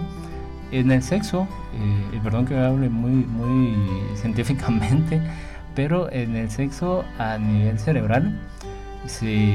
[0.72, 3.76] en el sexo, eh, perdón que hable muy, muy
[4.16, 5.22] científicamente,
[5.76, 8.40] pero en el sexo a nivel cerebral,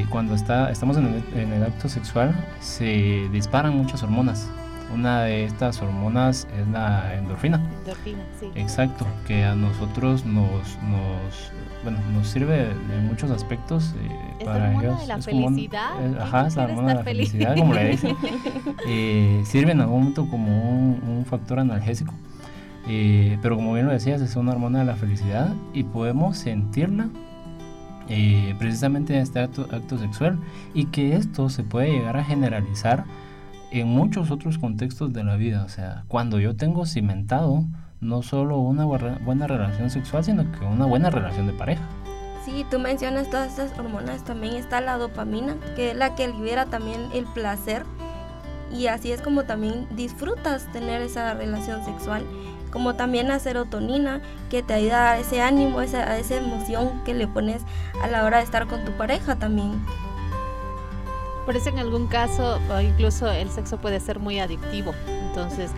[0.08, 4.48] cuando está, estamos en el, en el acto sexual, se disparan muchas hormonas.
[4.92, 7.60] Una de estas hormonas es la endorfina.
[7.80, 8.50] Endorfina, sí.
[8.54, 11.52] Exacto, que a nosotros nos, nos,
[11.82, 13.94] bueno, nos sirve de muchos aspectos.
[13.98, 15.00] Eh, para la ellos.
[15.00, 16.20] de la felicidad.
[16.20, 18.16] ajá, es la hormona de la felicidad, como le dicen.
[18.86, 22.12] eh, sirve en algún momento como un, factor analgésico.
[22.88, 27.08] Eh, pero como bien lo decías, es una hormona de la felicidad y podemos sentirla
[28.08, 30.38] eh, precisamente en este acto, acto sexual
[30.74, 33.04] y que esto se puede llegar a generalizar
[33.80, 35.64] en muchos otros contextos de la vida.
[35.64, 37.64] O sea, cuando yo tengo cimentado
[38.00, 41.82] no solo una buena relación sexual, sino que una buena relación de pareja.
[42.44, 46.66] Sí, tú mencionas todas estas hormonas, también está la dopamina, que es la que libera
[46.66, 47.84] también el placer.
[48.72, 52.26] Y así es como también disfrutas tener esa relación sexual.
[52.72, 57.04] Como también la serotonina, que te ayuda a ese ánimo, a esa, a esa emoción
[57.04, 57.62] que le pones
[58.02, 59.80] a la hora de estar con tu pareja también.
[61.44, 64.94] Por eso en algún caso, incluso el sexo puede ser muy adictivo.
[65.06, 65.72] Entonces,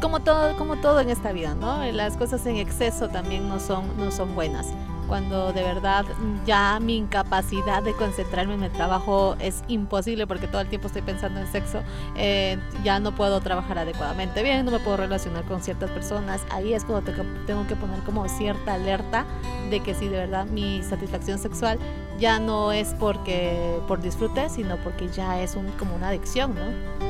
[0.00, 1.84] como todo, como todo en esta vida, ¿no?
[1.92, 4.68] Las cosas en exceso también no son, no son buenas.
[5.08, 6.04] Cuando de verdad
[6.46, 11.02] ya mi incapacidad de concentrarme en el trabajo es imposible porque todo el tiempo estoy
[11.02, 11.82] pensando en sexo,
[12.16, 16.42] eh, ya no puedo trabajar adecuadamente bien, no me puedo relacionar con ciertas personas.
[16.50, 17.12] Ahí es cuando
[17.46, 19.24] tengo que poner como cierta alerta
[19.70, 21.78] de que si de verdad mi satisfacción sexual
[22.18, 27.04] ya no es porque por disfrute, sino porque ya es un, como una adicción, ¿no?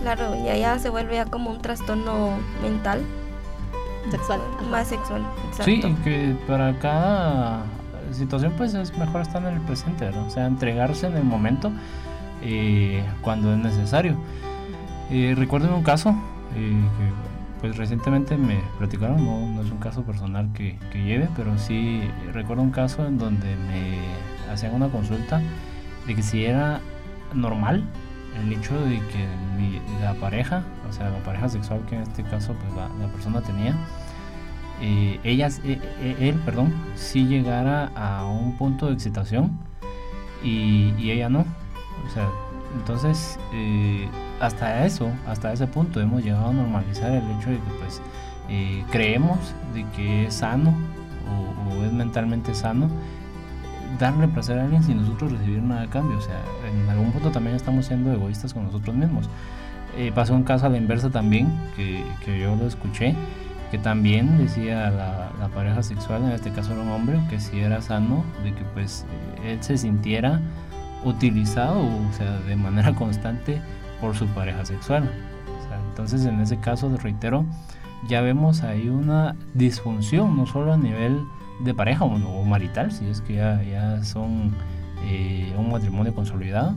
[0.00, 3.04] Claro, y allá se vuelve ya como un trastorno mental.
[4.10, 4.40] Sexual.
[4.70, 5.64] Más sexual, exacto.
[5.64, 7.64] Sí, que para cada
[8.12, 10.26] situación pues es mejor estar en el presente, ¿no?
[10.26, 11.72] O sea, entregarse en el momento
[12.42, 14.16] eh, cuando es necesario.
[15.10, 16.14] Eh, recuerdo un caso
[16.54, 16.72] que
[17.60, 22.02] pues recientemente me platicaron, no, no es un caso personal que, que, lleve, pero sí
[22.32, 25.40] recuerdo un caso en donde me hacían una consulta
[26.06, 26.80] de que si era
[27.34, 27.84] normal
[28.42, 29.26] el hecho de que
[30.00, 33.74] la pareja, o sea, la pareja sexual que en este caso pues la, persona tenía,
[34.80, 39.58] eh, ellas, eh, eh, él, perdón, si llegara a un punto de excitación
[40.42, 41.40] y, ella no.
[42.06, 42.28] O sea,
[42.76, 43.38] entonces
[44.40, 48.02] hasta eso, hasta ese punto hemos llegado a normalizar el hecho de que pues
[48.90, 49.38] creemos
[49.74, 50.74] de que es sano
[51.70, 52.88] o es mentalmente sano
[53.98, 56.18] darle placer a alguien sin nosotros recibir nada a cambio.
[56.18, 59.28] O sea, en algún punto también estamos siendo egoístas con nosotros mismos.
[59.96, 63.14] Eh, pasó un caso a la inversa también, que, que yo lo escuché,
[63.70, 67.60] que también decía la, la, pareja sexual, en este caso era un hombre, que si
[67.60, 69.06] era sano, de que pues
[69.42, 70.40] eh, él se sintiera
[71.04, 73.60] utilizado, o sea, de manera constante
[74.00, 75.04] por su pareja sexual.
[75.04, 77.46] O sea, entonces en ese caso, reitero,
[78.08, 81.20] ya vemos ahí una disfunción, no solo a nivel
[81.60, 84.52] de pareja o, marital, si es que ya, ya son
[85.04, 86.74] eh, un matrimonio consolidado,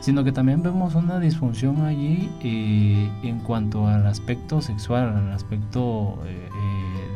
[0.00, 6.18] sino que también vemos una disfunción allí eh, en cuanto al aspecto sexual, al aspecto
[6.26, 6.48] eh,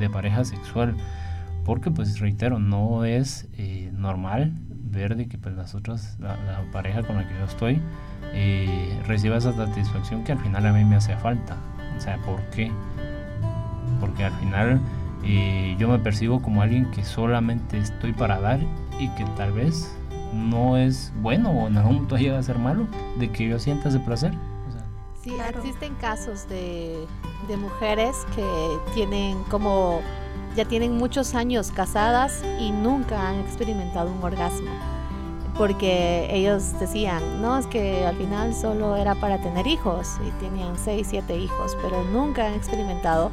[0.01, 0.97] de pareja sexual,
[1.65, 3.47] porque pues reitero, no es
[3.93, 7.83] normal ver de que pues las otras, la, la, pareja con la que yo estoy,
[9.07, 11.57] reciba esa satisfacción que al final a mí me hace falta.
[11.97, 12.71] O sea, ¿por qué?
[14.01, 14.81] Porque al final
[15.23, 18.61] y yo me percibo como alguien que solamente estoy para dar
[18.99, 19.95] y que tal vez
[20.33, 22.87] no es bueno o en algún momento llega a ser malo
[23.19, 24.33] de que yo sienta ese placer.
[25.23, 27.07] sí, existen casos de,
[27.49, 30.01] de mujeres que tienen como
[30.59, 34.71] ya tienen muchos años casadas y nunca han experimentado un orgasmo.
[35.57, 40.77] Porque ellos decían, no, es que al final solo era para tener hijos y tenían
[40.77, 43.31] 6, 7 hijos, pero nunca han experimentado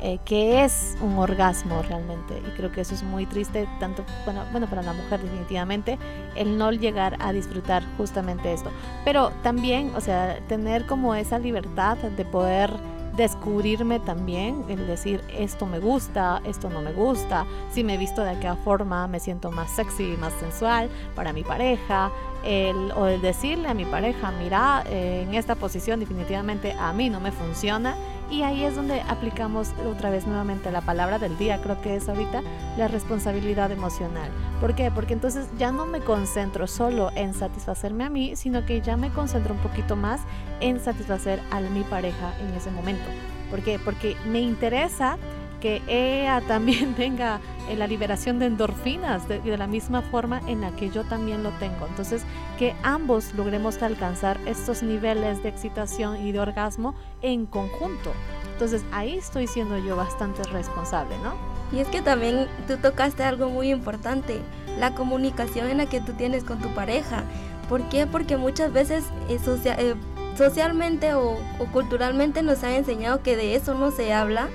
[0.00, 2.40] eh, que es un orgasmo realmente.
[2.46, 5.98] Y creo que eso es muy triste, tanto bueno, bueno, para la mujer definitivamente,
[6.36, 8.70] el no llegar a disfrutar justamente esto.
[9.04, 12.70] Pero también, o sea, tener como esa libertad de poder
[13.18, 18.30] descubrirme también, el decir esto me gusta, esto no me gusta, si me visto de
[18.30, 22.12] aquella forma me siento más sexy, más sensual para mi pareja,
[22.44, 27.10] el, o el decirle a mi pareja, mira, eh, en esta posición definitivamente a mí
[27.10, 27.96] no me funciona
[28.30, 32.08] y ahí es donde aplicamos otra vez nuevamente la palabra del día, creo que es
[32.08, 32.42] ahorita
[32.76, 34.30] la responsabilidad emocional.
[34.60, 34.90] ¿Por qué?
[34.90, 39.10] Porque entonces ya no me concentro solo en satisfacerme a mí, sino que ya me
[39.10, 40.20] concentro un poquito más
[40.60, 43.04] en satisfacer a mi pareja en ese momento.
[43.50, 43.78] ¿Por qué?
[43.78, 45.16] Porque me interesa
[45.60, 50.60] que ella también tenga eh, la liberación de endorfinas de, de, la misma forma en
[50.60, 51.86] la que yo también lo tengo.
[51.86, 52.22] Entonces,
[52.58, 58.12] que ambos logremos alcanzar estos niveles de excitación y de orgasmo en conjunto.
[58.52, 61.34] Entonces, ahí estoy siendo yo bastante responsable, ¿no?
[61.70, 64.40] Y es que también tú tocaste algo muy importante,
[64.78, 67.24] la comunicación en la que tú tienes con tu pareja.
[67.68, 68.06] ¿Por qué?
[68.06, 69.94] Porque muchas veces eh, eh,
[70.36, 74.48] socialmente o, o culturalmente nos han enseñado que de eso no se habla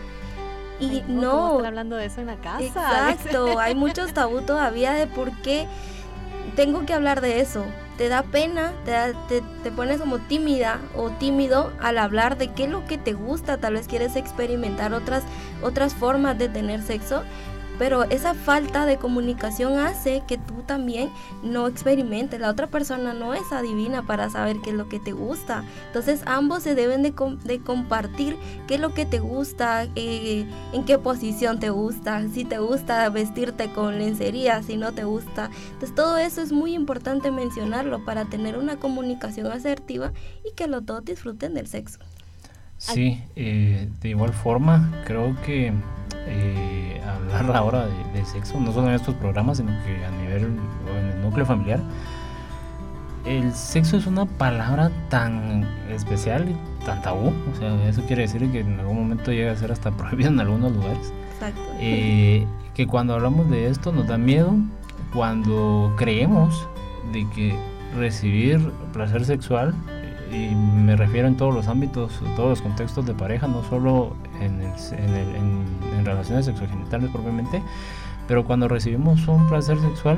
[0.79, 1.51] y no.
[1.51, 2.63] Están hablando de eso en la casa.
[2.63, 5.67] Exacto, hay muchos tabú todavía de por qué
[6.55, 7.65] tengo que hablar de eso.
[7.97, 8.93] Te da pena, te,
[9.27, 13.13] te, te, pones como tímida o tímido al hablar de qué es lo que te
[13.13, 13.57] gusta.
[13.57, 15.23] Tal vez quieres experimentar otras,
[15.61, 17.21] otras formas de tener sexo
[17.79, 21.09] pero esa falta de comunicación hace que tú también
[21.43, 22.39] no experimentes.
[22.39, 25.63] La otra persona no es adivina para saber qué es lo que te gusta.
[25.87, 27.13] Entonces ambos se deben de,
[27.63, 32.59] compartir qué es lo que te gusta, eh, en qué posición te gusta, si te
[32.59, 35.49] gusta vestirte con lencería, si no te gusta.
[35.73, 40.13] Entonces todo eso es muy importante mencionarlo para tener una comunicación asertiva
[40.45, 41.99] y que los dos disfruten del sexo.
[42.77, 45.71] Sí, eh, de igual forma, creo que
[46.27, 50.43] eh, hablar ahora de, sexo, no solo en estos programas, sino que a nivel
[50.97, 51.79] en el núcleo familiar,
[53.25, 58.51] el sexo es una palabra tan especial y tan tabú, o sea, eso quiere decir
[58.51, 61.13] que en algún momento llega a ser hasta prohibido en algunos lugares.
[61.33, 61.61] Exacto.
[61.79, 64.55] Eh, que cuando hablamos de esto nos da miedo,
[65.13, 66.67] cuando creemos
[67.11, 67.55] de que
[67.95, 68.59] recibir
[68.91, 69.75] placer sexual
[70.33, 74.15] y me refiero en todos los ámbitos, en todos los contextos de pareja, no solo
[74.41, 77.61] en, en, relaciones sexogenitales propiamente,
[78.27, 80.17] pero cuando recibimos un placer sexual,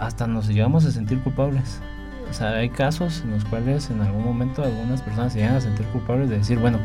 [0.00, 1.80] hasta nos llegamos a sentir culpables.
[2.28, 5.60] O sea, hay casos en los cuales en algún momento algunas personas se llegan a
[5.60, 6.78] sentir culpables de decir, bueno,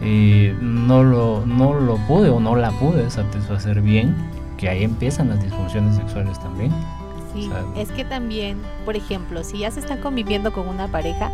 [0.00, 4.14] eh, no, lo, no lo pude o no la pude satisfacer bien,
[4.56, 6.72] que ahí empiezan las disfunciones sexuales también.
[7.32, 11.30] Sí, es que también, por ejemplo, si ya se están conviviendo con una pareja,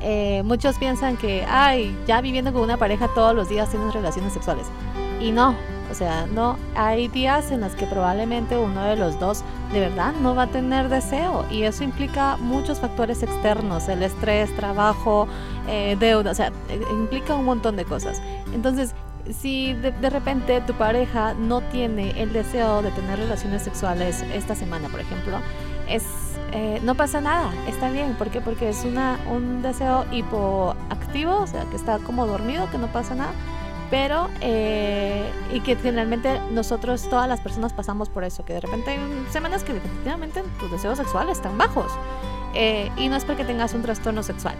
[0.00, 4.32] eh, muchos piensan que, ay, ya viviendo con una pareja todos los días tienes relaciones
[4.32, 4.66] sexuales.
[5.20, 5.54] Y no,
[5.90, 9.42] o sea, no, hay días en los que probablemente uno de los dos
[9.72, 14.54] de verdad no va a tener deseo y eso implica muchos factores externos, el estrés,
[14.56, 15.28] trabajo,
[15.68, 18.20] eh, deuda, o sea, eh, implica un montón de cosas.
[18.52, 18.94] Entonces,
[19.32, 24.88] si de, repente tu pareja no tiene el deseo de tener relaciones sexuales esta semana,
[24.88, 25.38] por ejemplo,
[25.88, 26.04] es
[26.58, 28.14] eh, no pasa nada, está bien.
[28.14, 28.40] ¿Por qué?
[28.40, 33.14] Porque es una, un deseo hipoactivo, o sea, que está como dormido, que no pasa
[33.14, 33.32] nada.
[33.90, 38.92] Pero, eh, y que generalmente nosotros, todas las personas pasamos por eso, que de repente
[38.92, 38.98] hay
[39.30, 41.92] semanas que definitivamente tus deseos sexuales están bajos.
[42.54, 44.54] Eh, y no es porque tengas un trastorno sexual.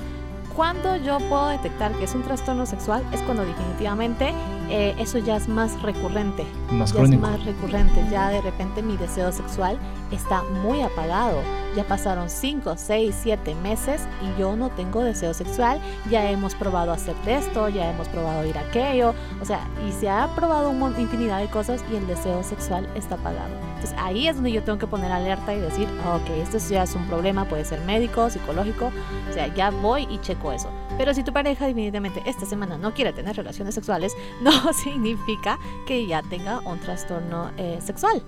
[0.56, 4.32] Cuando yo puedo detectar que es un trastorno sexual es cuando definitivamente
[4.70, 6.46] eh, eso ya es más recurrente.
[6.70, 8.02] Más ya es más recurrente.
[8.10, 9.78] Ya de repente mi deseo sexual
[10.10, 11.42] está muy apagado.
[11.74, 15.78] Ya pasaron 5, 6, 7 meses y yo no tengo deseo sexual.
[16.10, 19.14] Ya hemos probado hacer esto, ya hemos probado ir a aquello.
[19.42, 23.16] O sea, y se ha probado una infinidad de cosas y el deseo sexual está
[23.16, 23.54] apagado.
[23.74, 26.94] Entonces ahí es donde yo tengo que poner alerta y decir, ok, esto ya es
[26.94, 28.90] un problema, puede ser médico, psicológico.
[29.28, 30.70] O sea, ya voy y checo eso.
[30.96, 36.06] Pero si tu pareja definitivamente esta semana no quiere tener relaciones sexuales, no significa que
[36.06, 38.22] ya tenga un trastorno eh, sexual.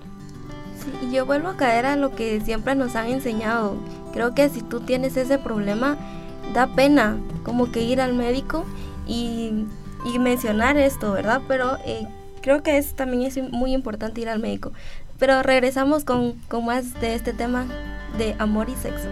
[1.01, 3.77] Y yo vuelvo a caer a lo que siempre nos han enseñado.
[4.13, 5.97] Creo que si tú tienes ese problema,
[6.53, 8.65] da pena como que ir al médico
[9.07, 9.65] y,
[10.19, 11.41] mencionar esto, ¿verdad?
[11.47, 12.07] Pero eh,
[12.41, 14.71] creo que es, también es muy importante ir al médico.
[15.17, 17.65] Pero regresamos con, con más de este tema
[18.17, 19.07] de amor y sexo.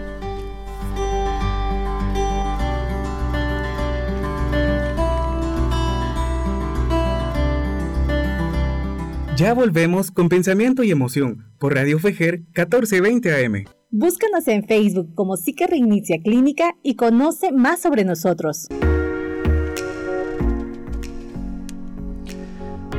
[9.36, 13.64] Ya volvemos con pensamiento y emoción por Radio Fejer 1420 AM.
[13.90, 18.68] Búscanos en Facebook como Psique Reinicia Clínica y conoce más sobre nosotros.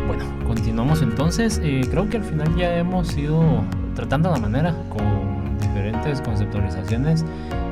[0.07, 1.61] Bueno, continuamos entonces.
[1.63, 3.63] Eh, creo que al final ya hemos ido
[3.95, 7.23] tratando la manera con diferentes conceptualizaciones,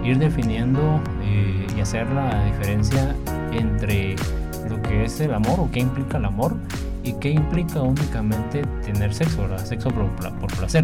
[0.04, 3.16] ir definiendo eh, y hacer la diferencia
[3.52, 4.16] entre
[4.70, 6.56] lo que es el amor o qué implica el amor
[7.08, 9.66] y qué implica únicamente tener sexo, ¿verdad?
[9.66, 10.84] Sexo por, placer,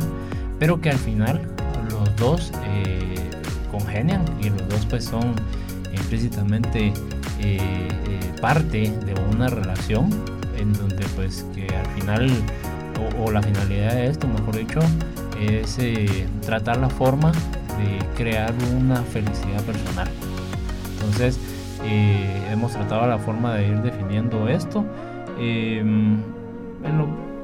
[0.57, 1.41] pero que al final
[1.91, 3.15] los dos eh,
[3.69, 5.35] congenian y los dos pues son
[5.91, 6.93] implícitamente eh,
[7.41, 7.89] eh,
[8.41, 10.09] parte de una relación
[10.57, 12.31] en donde pues que al final
[13.19, 14.79] o, la finalidad de esto mejor dicho
[15.41, 15.77] es
[16.45, 20.07] tratar la forma de crear una felicidad personal
[20.93, 21.37] entonces
[22.49, 24.85] hemos tratado la forma de ir definiendo esto
[25.43, 26.17] Em,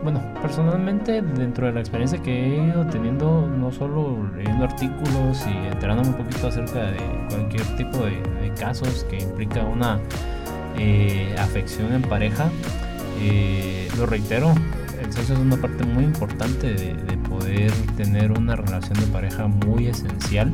[0.01, 5.67] bueno, personalmente dentro de la experiencia que he ido teniendo, no solo leyendo artículos y
[5.67, 8.21] enterándome un poquito acerca de cualquier tipo de,
[8.57, 9.99] casos que implica una
[10.77, 12.49] eh, afección en pareja,
[13.21, 14.53] eh, lo reitero,
[15.01, 19.87] el sexo es una parte muy importante de, poder tener una relación de pareja muy
[19.87, 20.51] esencial,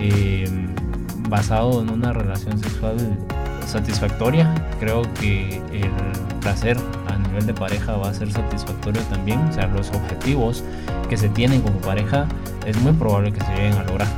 [0.00, 0.68] em,
[1.28, 2.96] basado en una relación sexual
[3.66, 4.52] satisfactoria.
[4.80, 6.76] Creo que el placer
[7.08, 9.40] a nivel de pareja va a ser satisfactorio también.
[9.48, 10.62] O sea, los objetivos
[11.08, 12.26] que se tienen como pareja
[12.66, 14.08] es muy probable que se lleguen a lograr.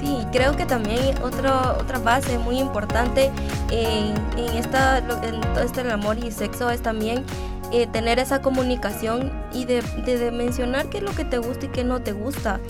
[0.00, 3.30] Sí, creo que también otro, otra base muy importante
[3.70, 4.14] en,
[4.54, 7.24] esta, en todo este amor y sexo es también
[7.72, 11.68] eh, tener esa comunicación y de, de, mencionar qué es lo que te gusta y
[11.70, 12.60] qué no te gusta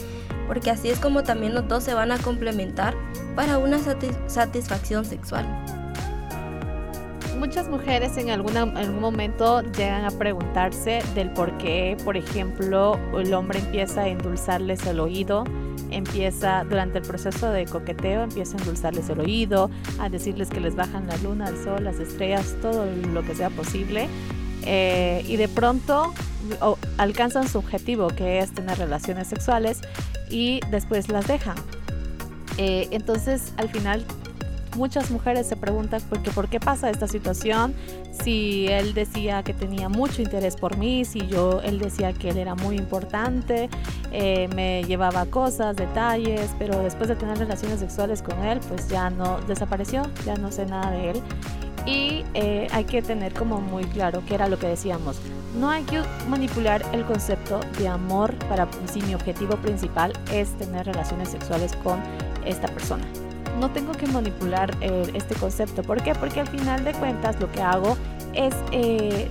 [0.46, 2.94] porque así es como también los dos se van a complementar
[3.34, 5.46] para una satisfacción sexual.
[7.39, 13.59] Muchas mujeres en algún momento llegan a preguntarse del por qué, por ejemplo, el hombre
[13.59, 15.45] empieza a endulzarles el oído,
[15.91, 20.74] empieza durante el proceso de coqueteo, empieza a endulzarles el oído, a decirles que les
[20.74, 24.09] bajan la luna, el sol, las estrellas, todo lo que sea posible.
[24.64, 26.12] Eh, y de pronto
[26.97, 29.82] alcanzan su objetivo, que es tener relaciones sexuales,
[30.30, 31.57] y después las dejan.
[32.59, 34.05] Eh, entonces, al final,
[34.76, 36.00] muchas mujeres se preguntan
[36.34, 37.74] por qué, pasa esta situación,
[38.12, 42.38] si él decía que tenía mucho interés por mí, si yo, él decía que él
[42.38, 43.68] era muy importante,
[44.12, 49.10] eh, me llevaba cosas, detalles, pero después de tener relaciones sexuales con él, pues ya
[49.10, 51.22] no desapareció, ya no sé nada de él.
[51.86, 55.20] Y eh, hay que tener como muy claro que era lo que decíamos.
[55.58, 60.84] No hay que manipular el concepto de amor para si mi objetivo principal es tener
[60.84, 62.00] relaciones sexuales con
[62.44, 63.04] esta persona.
[63.59, 65.82] No tengo que manipular eh, este concepto.
[65.82, 66.14] ¿Por qué?
[66.14, 67.96] Porque al final de cuentas lo que hago
[68.34, 69.28] es eh,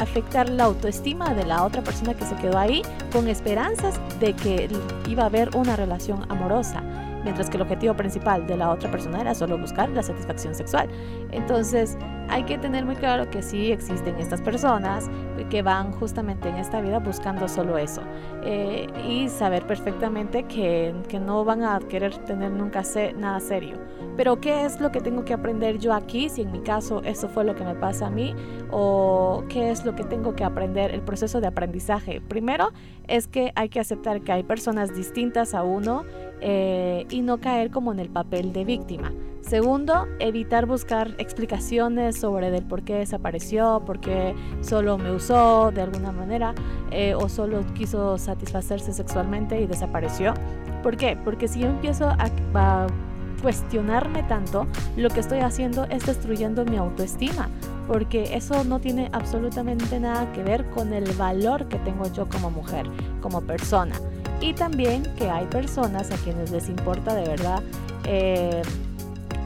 [0.00, 4.68] afectar la autoestima de la otra persona que se quedó ahí con esperanzas de que
[5.08, 6.82] iba a haber una relación amorosa
[7.22, 10.88] mientras que el objetivo principal de la otra persona era solo buscar la satisfacción sexual.
[11.32, 11.96] Entonces,
[12.28, 15.08] hay que tener muy claro que sí existen estas personas
[15.50, 18.02] que van justamente en esta vida buscando solo eso
[18.42, 22.82] eh, y saber perfectamente que, que, no van a querer tener nunca
[23.16, 23.76] nada serio.
[24.16, 26.28] Pero ¿qué es lo que tengo que aprender yo aquí?
[26.28, 28.34] Si en mi caso eso fue lo que me pasa a mí
[28.70, 32.20] o qué es lo que tengo que aprender, el proceso de aprendizaje.
[32.20, 32.72] Primero
[33.06, 36.04] es que hay que aceptar que hay personas distintas a uno
[36.40, 39.12] eh, y no caer como en el papel de víctima.
[39.40, 45.82] Segundo, evitar buscar explicaciones sobre del por qué desapareció, por qué solo me usó de
[45.82, 46.54] alguna manera
[46.90, 50.32] eh, o solo quiso satisfacerse sexualmente y desapareció.
[50.82, 51.18] ¿Por qué?
[51.22, 52.86] Porque si yo empiezo a,
[53.42, 54.66] cuestionarme tanto,
[54.96, 57.48] lo que estoy haciendo es destruyendo mi autoestima,
[57.86, 62.50] porque eso no tiene absolutamente nada que ver con el valor que tengo yo como
[62.50, 62.88] mujer,
[63.20, 63.94] como persona
[64.40, 67.62] y también que hay personas a quienes les importa de verdad
[68.04, 68.62] eh,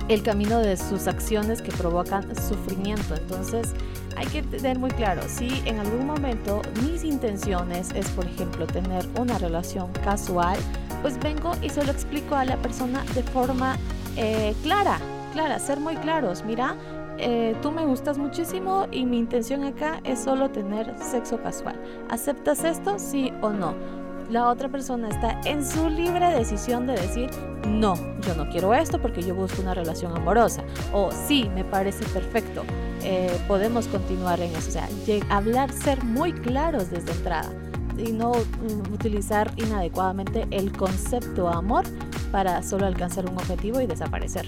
[0.09, 3.15] el camino de sus acciones que provocan sufrimiento.
[3.15, 3.75] Entonces
[4.17, 9.05] hay que tener muy claro, si en algún momento mis intenciones es, por ejemplo, tener
[9.19, 10.59] una relación casual,
[11.01, 13.77] pues vengo y se lo explico a la persona de forma
[14.17, 14.99] eh, clara,
[15.33, 16.45] clara, ser muy claros.
[16.45, 16.77] Mira,
[17.19, 21.81] eh, tú me gustas muchísimo y mi intención acá es solo tener sexo casual.
[22.09, 22.99] ¿Aceptas esto?
[22.99, 24.02] Sí o no
[24.33, 27.29] la otra persona está en su libre decisión de decir,
[27.69, 27.95] no,
[28.27, 30.63] yo no quiero esto porque yo busco una relación amorosa.
[30.93, 32.65] O sí, me parece perfecto,
[33.03, 34.71] eh, podemos continuar en eso.
[34.71, 34.89] O sea,
[35.29, 37.53] hablar, ser muy claros desde entrada
[37.99, 41.85] y no mm, utilizar inadecuadamente el concepto amor
[42.33, 44.47] para solo alcanzar un objetivo y desaparecer.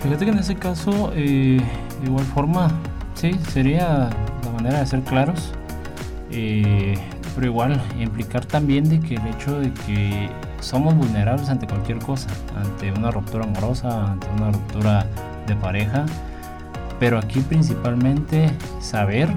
[0.00, 1.60] Fíjate que en ese caso, eh,
[2.00, 2.70] de igual forma,
[3.14, 4.10] sí, sería
[4.44, 5.52] la manera de ser claros.
[6.30, 6.96] Eh,
[7.36, 10.30] pero igual implicar también de que el hecho de que
[10.60, 15.06] somos vulnerables ante cualquier cosa, ante una ruptura amorosa, ante una ruptura
[15.46, 16.06] de pareja,
[16.98, 19.28] pero aquí principalmente saber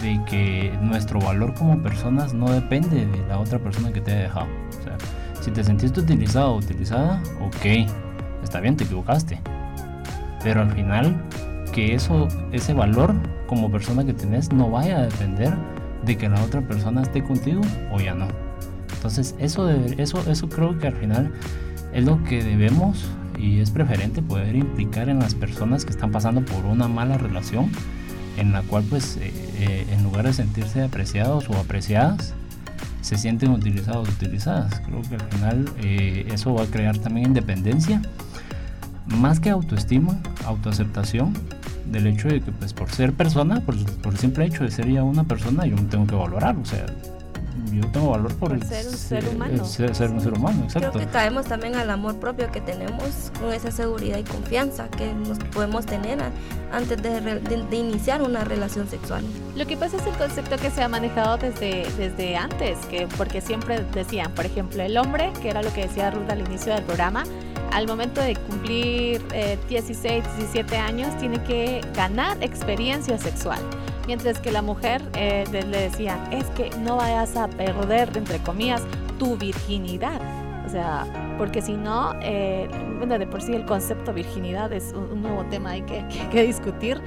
[0.00, 4.22] de que nuestro valor como personas no depende de la otra persona que te haya
[4.22, 4.46] dejado.
[4.80, 4.96] O sea,
[5.42, 7.86] si te sentiste utilizado o utilizada, ok,
[8.42, 9.38] está bien, te equivocaste.
[10.42, 11.14] Pero al final,
[11.74, 13.14] que eso, ese valor
[13.46, 15.52] como persona que tenés no vaya a depender
[16.04, 17.60] de que la otra persona esté contigo
[17.92, 18.28] o ya no.
[18.94, 21.32] Entonces eso, eso, eso creo que al final
[21.92, 23.04] es lo que debemos
[23.38, 27.70] y es preferente poder implicar en las personas que están pasando por una mala relación
[28.36, 32.34] en la cual pues eh, eh, en lugar de sentirse apreciados o apreciadas
[33.00, 34.80] se sienten utilizados o utilizadas.
[34.80, 38.00] Creo que al final eh, eso va a crear también independencia,
[39.06, 41.34] más que autoestima, autoaceptación
[41.86, 44.88] del hecho de que pues por ser persona, por, por el simple hecho de ser
[44.90, 46.86] ya una persona, yo me tengo que valorar, o sea,
[47.72, 49.64] yo tengo valor por, ser un ser, humano.
[49.64, 50.92] Ser, un ser humano, exacto.
[50.92, 55.12] Creo que caemos también al amor propio que tenemos con esa seguridad y confianza que
[55.12, 56.18] nos podemos tener
[56.72, 59.24] antes de, de, iniciar una relación sexual.
[59.56, 63.40] Lo que pasa es el concepto que se ha manejado desde, desde antes, que porque
[63.40, 66.84] siempre decían, por ejemplo, el hombre, que era lo que decía Ruth al inicio del
[66.84, 67.24] programa,
[67.74, 69.20] al momento de cumplir
[69.68, 73.58] 16, eh, 17 años, tiene que ganar experiencia sexual.
[74.06, 78.82] Mientras que la mujer eh, le decía, es que no vayas a perder, entre comillas,
[79.18, 80.20] tu virginidad.
[80.64, 81.04] O sea,
[81.36, 82.68] porque si no, eh,
[82.98, 87.00] bueno, de por sí el concepto virginidad es un, nuevo tema hay que, que, discutir.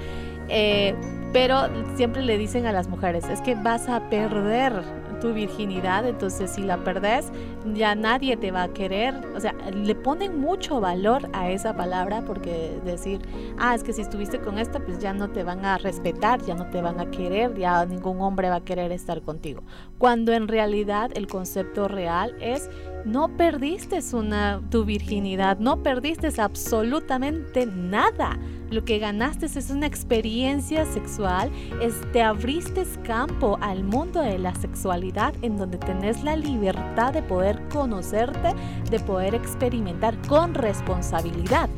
[1.31, 4.83] pero siempre le dicen a las mujeres, es que vas a perder
[5.19, 7.31] tu virginidad, entonces si la perdes,
[7.73, 9.15] ya nadie te va a querer.
[9.35, 13.21] O sea, le ponen mucho valor a esa palabra porque decir,
[13.57, 16.55] ah, es que si estuviste con esta, pues ya no te van a respetar, ya
[16.55, 19.63] no te van a querer, ya ningún hombre va a querer estar contigo.
[19.97, 22.69] Cuando en realidad el concepto real es
[23.05, 28.37] no perdiste una, tu virginidad, no perdiste absolutamente nada.
[28.69, 31.49] Lo que ganaste es una experiencia sexual,
[31.81, 37.21] es, te abriste campo al mundo de la sexualidad en donde tenés la libertad de
[37.21, 38.53] poder conocerte,
[38.91, 41.69] de poder experimentar con responsabilidad.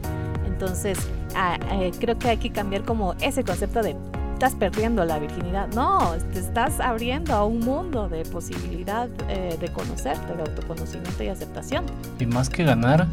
[0.47, 0.97] Entonces,
[1.71, 3.95] eh, creo que hay que cambiar como ese concepto de
[4.33, 5.67] estás perdiendo la virginidad.
[5.75, 11.27] No, te estás abriendo a un mundo de posibilidad eh, de conocerte, de autoconocimiento y
[11.27, 11.85] aceptación.
[12.19, 13.05] Y más que ganar,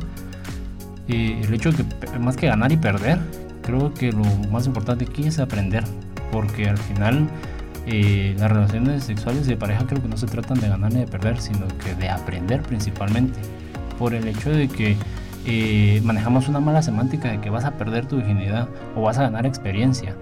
[1.08, 3.18] y el hecho de que más que ganar y perder,
[3.66, 5.84] creo que lo más importante aquí es aprender,
[6.32, 7.28] porque al final
[7.86, 11.06] eh, las relaciones sexuales de pareja creo que no se tratan de ganar ni de
[11.06, 13.38] perder, sino que de aprender principalmente,
[13.98, 14.96] por el hecho de que
[15.46, 19.22] eh, manejamos una mala semántica de que vas a perder tu virginidad o vas a
[19.22, 20.14] ganar experiencia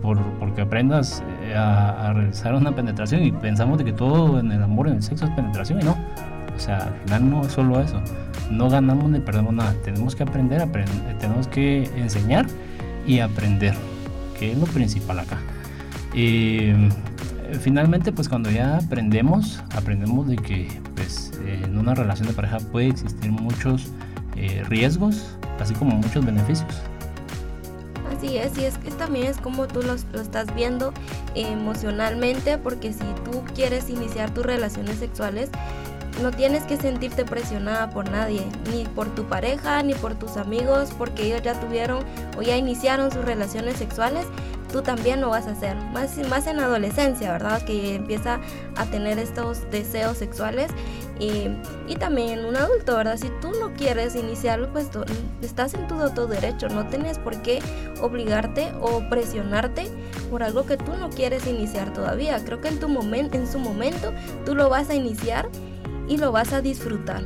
[0.00, 4.62] por, porque aprendas eh, a, realizar una penetración y pensamos de que todo en el
[4.62, 5.96] amor, en el sexo es penetración y no.
[6.60, 8.02] O sea, al final no es solo eso.
[8.50, 9.74] No ganamos ni perdemos nada.
[9.82, 12.46] Tenemos que aprender, aprender tenemos que enseñar
[13.06, 13.74] y aprender,
[14.38, 15.38] que es lo principal acá.
[16.12, 16.72] Y
[17.62, 22.88] finalmente, pues cuando ya aprendemos, aprendemos de que pues, en una relación de pareja puede
[22.88, 23.86] existir muchos
[24.36, 26.82] eh, riesgos, así como muchos beneficios.
[28.14, 30.92] Así es, y es que también es como tú lo, estás viendo
[31.34, 35.48] emocionalmente, porque si tú quieres iniciar tus relaciones sexuales,
[36.22, 40.90] no tienes que sentirte presionada por nadie, ni por tu pareja, ni por tus amigos,
[40.96, 42.04] porque ellos ya tuvieron
[42.36, 44.26] o ya iniciaron sus relaciones sexuales,
[44.70, 45.76] tú también lo vas a hacer.
[45.76, 47.62] Más, más en adolescencia, ¿verdad?
[47.62, 48.40] Que empieza
[48.76, 50.70] a tener estos deseos sexuales
[51.18, 51.50] y,
[51.96, 53.18] también un adulto, ¿verdad?
[53.18, 54.88] Si tú no quieres iniciarlo, pues
[55.42, 57.60] estás en tu, todo derecho, no tienes por qué
[58.00, 59.88] obligarte o presionarte
[60.30, 62.42] por algo que tú no quieres iniciar todavía.
[62.44, 64.12] Creo que en, tu momento, en su momento
[64.46, 65.50] tú lo vas a iniciar
[66.10, 67.22] y lo vas a disfrutar.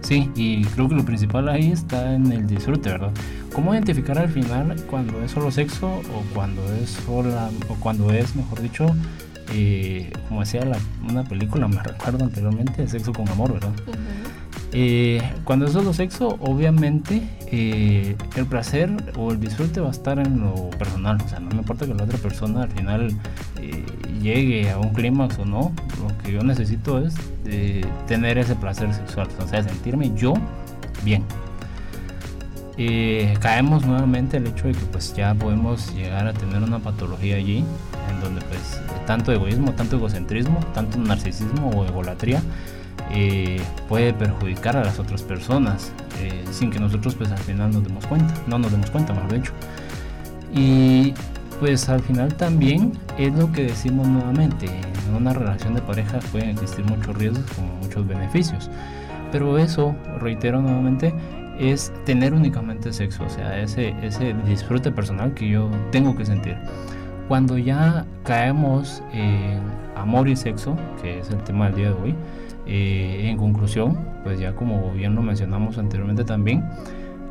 [0.00, 3.12] Sí, y creo que lo principal ahí está en el disfrute, ¿verdad?
[3.52, 8.34] ¿Cómo identificar al final cuando es solo sexo o cuando es sola o cuando es,
[8.34, 8.86] mejor dicho,
[9.52, 10.62] eh, como decía
[11.08, 13.72] una película, me recuerdo anteriormente, Sexo con Amor, ¿verdad?
[14.72, 20.18] Eh, cuando es solo sexo, obviamente eh, el placer o el disfrute va a estar
[20.18, 21.18] en lo personal.
[21.24, 23.14] O sea, no me importa que la otra persona al final
[24.20, 25.72] llegue a un clímax o no.
[26.02, 27.14] Lo que yo necesito es
[28.06, 29.28] tener ese placer sexual.
[29.42, 30.34] O sea, sentirme yo
[31.04, 31.24] bien.
[33.40, 37.64] Caemos nuevamente el hecho de que pues ya podemos llegar a tener una patología allí
[38.10, 42.42] en donde pues tanto egoísmo, tanto egocentrismo, tanto narcisismo o egolatría
[43.10, 47.84] eh, puede perjudicar a las otras personas eh, sin que nosotros pues al final nos
[47.84, 49.52] demos cuenta, no nos demos cuenta mejor dicho.
[50.52, 51.14] Y
[51.60, 56.50] pues al final también es lo que decimos nuevamente, en una relación de pareja pueden
[56.50, 58.70] existir muchos riesgos como muchos beneficios,
[59.32, 61.14] pero eso, reitero nuevamente,
[61.58, 66.56] es tener únicamente sexo, o sea, ese, ese disfrute personal que yo tengo que sentir.
[67.28, 69.60] Cuando ya caemos en
[69.96, 72.14] amor y sexo, que es el tema del día de hoy,
[72.66, 76.64] eh, en conclusión, pues ya como bien lo mencionamos anteriormente también,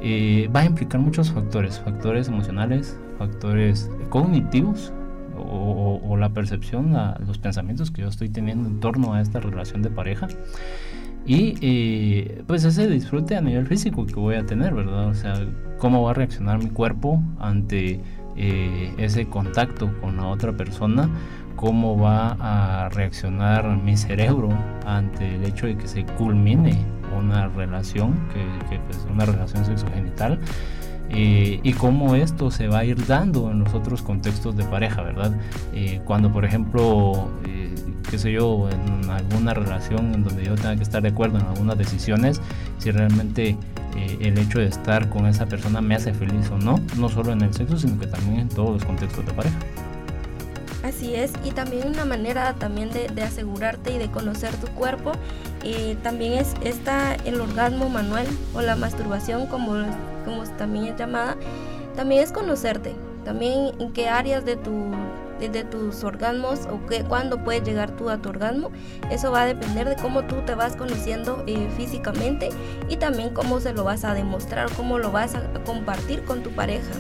[0.01, 4.93] eh, va a implicar muchos factores, factores emocionales, factores cognitivos
[5.37, 6.95] o, la percepción,
[7.27, 10.27] los pensamientos que yo estoy teniendo en torno a esta relación de pareja
[11.25, 15.07] y eh, pues ese disfrute a nivel físico que voy a tener, ¿verdad?
[15.07, 15.33] O sea,
[15.79, 17.99] cómo va a reaccionar mi cuerpo ante
[18.37, 21.09] eh, ese contacto con la otra persona,
[21.55, 24.49] cómo va a reaccionar mi cerebro
[24.85, 26.77] ante el hecho de que se culmine
[27.17, 28.13] una relación,
[28.69, 30.39] que, pues, una relación sexogenital,
[31.09, 35.01] eh, y cómo esto se va a ir dando en los otros contextos de pareja,
[35.01, 35.39] ¿verdad?
[35.73, 37.29] Eh, cuando, por ejemplo,
[38.09, 41.45] qué sé yo, en alguna relación en donde yo tenga que estar de acuerdo en
[41.45, 42.41] algunas decisiones,
[42.79, 43.57] si realmente
[43.95, 47.31] eh, el hecho de estar con esa persona me hace feliz o no, no solo
[47.31, 49.57] en el sexo, sino que también en todos los contextos de pareja.
[50.83, 55.13] Así es, y también una manera también de, asegurarte y de conocer tu cuerpo,
[55.63, 59.73] eh, también es esta, el orgasmo manual o la masturbación, como,
[60.25, 61.37] como también es llamada,
[61.95, 62.93] también es conocerte,
[63.23, 64.91] también en qué áreas de tu
[65.39, 68.71] de tus orgasmos o que, cuándo puedes llegar tú a tu orgasmo.
[69.11, 72.49] Eso va a depender de cómo tú te vas conociendo eh, físicamente
[72.89, 76.51] y también cómo se lo vas a demostrar, cómo lo vas a compartir con tu
[76.51, 76.91] pareja.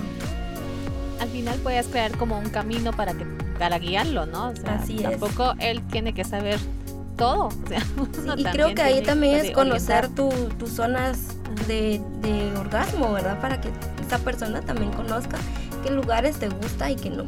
[1.19, 3.25] Al final puedes crear como un camino para que
[3.57, 4.49] para guiarlo, ¿no?
[4.49, 6.59] O sea, Así tampoco él tiene que saber
[7.15, 7.49] todo.
[8.35, 13.39] y creo que ahí también es conocer tus zonas de, de orgasmo, ¿verdad?
[13.39, 13.69] Para que
[14.05, 15.37] esa persona también conozca
[15.83, 17.25] qué lugares te gusta y qué no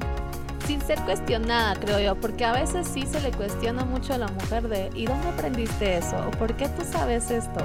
[0.68, 4.28] sin ser cuestionada, creo yo, porque a veces sí se le cuestiona mucho a la
[4.28, 6.18] mujer de ¿y dónde aprendiste eso?
[6.28, 7.61] ¿O por qué tú sabes esto?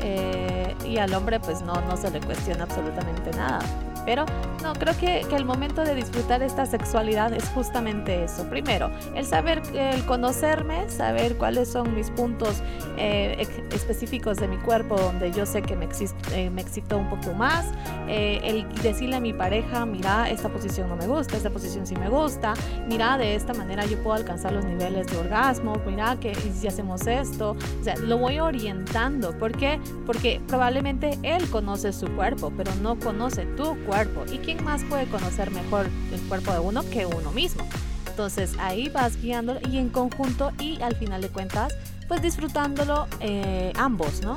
[0.00, 3.58] Eh, y al hombre pues no, no se le cuestiona absolutamente nada.
[4.04, 4.24] Pero
[4.62, 8.44] no, creo que, que, el momento de disfrutar esta sexualidad es justamente eso.
[8.48, 12.62] Primero, el saber, el conocerme, saber cuáles son mis puntos
[12.96, 15.88] eh, específicos de mi cuerpo donde yo sé que me,
[16.32, 17.66] eh, me excitó un poco más.
[18.08, 21.94] Eh, el decirle a mi pareja, mira, esta posición no me gusta, esta posición sí
[21.96, 22.54] me gusta.
[22.86, 25.74] Mira, de esta manera yo puedo alcanzar los niveles de orgasmo.
[25.86, 29.36] Mira, que si hacemos esto, o sea, lo voy orientando.
[29.38, 29.80] ¿Por qué?
[30.06, 33.89] Porque probablemente él conoce su cuerpo, pero no conoce tu cuerpo
[34.32, 37.64] ¿Y quién más puede conocer mejor el cuerpo de uno que uno mismo?
[38.08, 41.74] Entonces ahí vas guiándolo y en conjunto y al final de cuentas,
[42.06, 44.36] pues disfrutándolo eh, ambos, ¿no?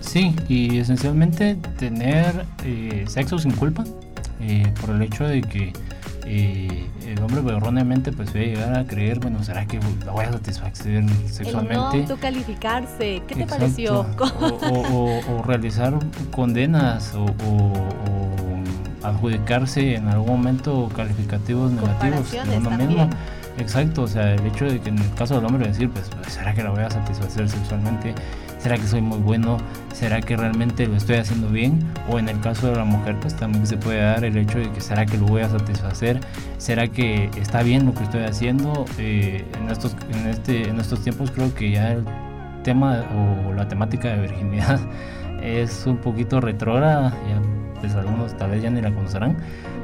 [0.00, 3.84] Sí, y esencialmente tener eh, sexo sin culpa.
[4.40, 5.72] eh, por el hecho de que
[6.24, 10.24] eh, el hombre pues, erróneamente pues puede llegar a creer, bueno, ¿será que la voy
[10.24, 12.02] a satisfacer sexualmente?
[12.02, 14.06] El no calificarse, ¿qué te pareció?
[14.70, 15.98] O, realizar
[16.30, 17.26] condenas o,
[19.02, 23.10] adjudicarse en algún momento calificativos negativos de uno mismo.
[23.58, 26.54] Exacto, o sea, el hecho de que en el caso del hombre decir, pues, ¿será
[26.54, 28.14] que la voy a satisfacer sexualmente?
[28.58, 29.58] ¿Será que soy muy bueno?
[29.92, 31.80] ¿Será que realmente lo estoy haciendo bien?
[32.08, 34.70] O en el caso de la mujer, pues también se puede dar el hecho de
[34.70, 36.20] que ¿será que lo voy a satisfacer?
[36.58, 38.84] ¿Será que está bien lo que estoy haciendo?
[38.98, 42.04] Eh, en, estos, en, este, en estos tiempos creo que ya el
[42.62, 44.80] tema o la temática de virginidad
[45.42, 47.14] es un poquito retrógrada,
[47.80, 49.36] pues algunos tal vez ya ni la conocerán,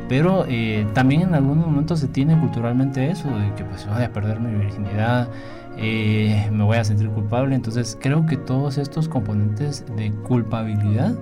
[0.08, 4.12] pero eh, también en algunos momentos se tiene culturalmente eso, de que pues voy a
[4.12, 5.28] perder mi virginidad,
[5.76, 7.54] eh, me voy a sentir culpable.
[7.54, 11.14] Entonces creo que todos estos componentes de culpabilidad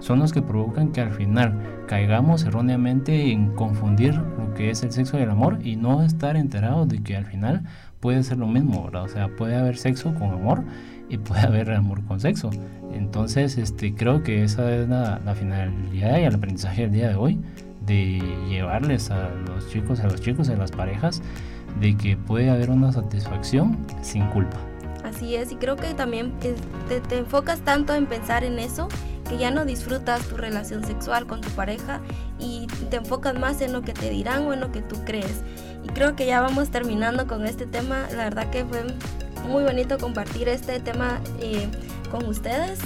[0.00, 1.54] son los que provocan que al final
[1.86, 6.36] caigamos erróneamente en confundir lo que es el sexo y el amor y no estar
[6.36, 7.62] enterados de que al final
[8.00, 9.04] puede ser lo mismo, ¿verdad?
[9.04, 10.62] O sea, puede haber sexo con amor
[11.08, 12.50] y puede haber amor con sexo.
[12.92, 17.14] Entonces, este, creo que esa es la, la finalidad y el aprendizaje del día de
[17.16, 17.40] hoy,
[17.86, 21.22] de llevarles a los chicos, a los chicos, a las parejas,
[21.80, 24.56] de que puede haber una satisfacción sin culpa.
[25.04, 26.54] Así es, y creo que también te,
[27.00, 28.88] te, enfocas tanto en pensar en eso
[29.28, 32.00] que ya no disfrutas tu relación sexual con tu pareja
[32.38, 35.42] y te enfocas más en lo que te dirán o en lo que tú crees.
[35.82, 38.06] Y creo que ya vamos terminando con este tema.
[38.16, 38.82] La verdad que fue
[39.48, 41.68] muy bonito compartir este tema eh,
[42.10, 42.78] con ustedes.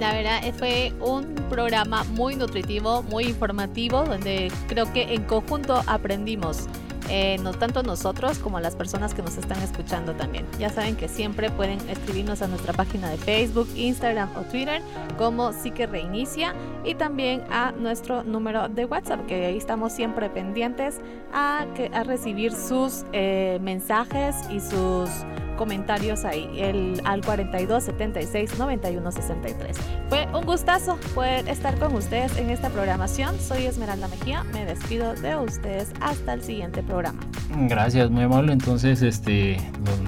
[0.00, 6.66] La verdad fue un programa muy nutritivo, muy informativo, donde creo que en conjunto aprendimos
[7.08, 10.46] eh, no tanto nosotros como las personas que nos están escuchando también.
[10.58, 14.82] Ya saben que siempre pueden escribirnos a nuestra página de Facebook, Instagram o Twitter
[15.18, 20.30] como sí que reinicia y también a nuestro número de WhatsApp que ahí estamos siempre
[20.30, 21.00] pendientes
[21.32, 21.66] a,
[22.04, 25.08] recibir sus eh, mensajes y sus
[25.56, 29.76] comentarios ahí, el, al 42 76 91 63.
[30.08, 33.38] Fue un gustazo poder estar con ustedes en esta programación.
[33.38, 37.20] Soy Esmeralda Mejía, me despido de ustedes hasta el siguiente programa.
[37.68, 38.52] Gracias, muy amable.
[38.52, 39.58] Entonces, este,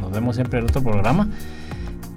[0.01, 1.28] nos, vemos siempre en otro programa.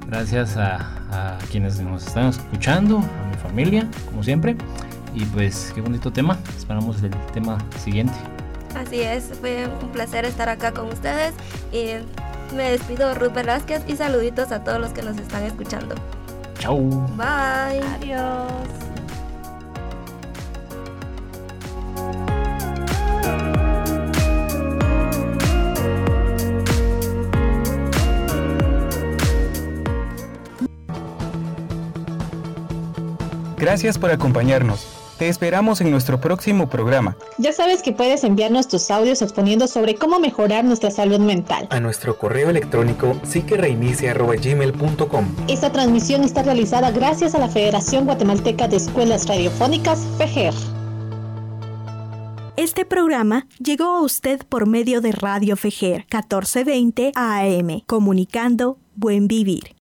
[0.07, 0.75] Gracias a,
[1.11, 4.55] a quienes nos están escuchando, a mi familia, como siempre.
[5.13, 6.38] Y pues qué bonito tema.
[6.57, 8.13] Esperamos el tema siguiente.
[8.75, 11.34] Así es, fue un placer estar acá con ustedes.
[11.71, 11.93] Y
[12.54, 15.95] me despido Ruth Velázquez y saluditos a todos los que nos están escuchando.
[16.60, 16.89] Chau.
[17.16, 17.82] Bye.
[17.95, 18.52] Adiós.
[33.58, 34.97] Gracias por acompañarnos.
[35.18, 37.18] Te esperamos en nuestro próximo programa.
[37.39, 41.68] Ya sabes que puedes enviarnos tus audios exponiendo sobre cómo mejorar nuestra salud mental.
[41.72, 48.78] A nuestro correo electrónico psiquereinicia.gmail.com Esta transmisión está realizada gracias a la Federación Guatemalteca de
[48.78, 50.53] Escuelas Radiofónicas, FEGER.
[52.55, 59.76] Este programa llegó a usted por medio de Radio FEGER 1420 AM, comunicando buen vivir.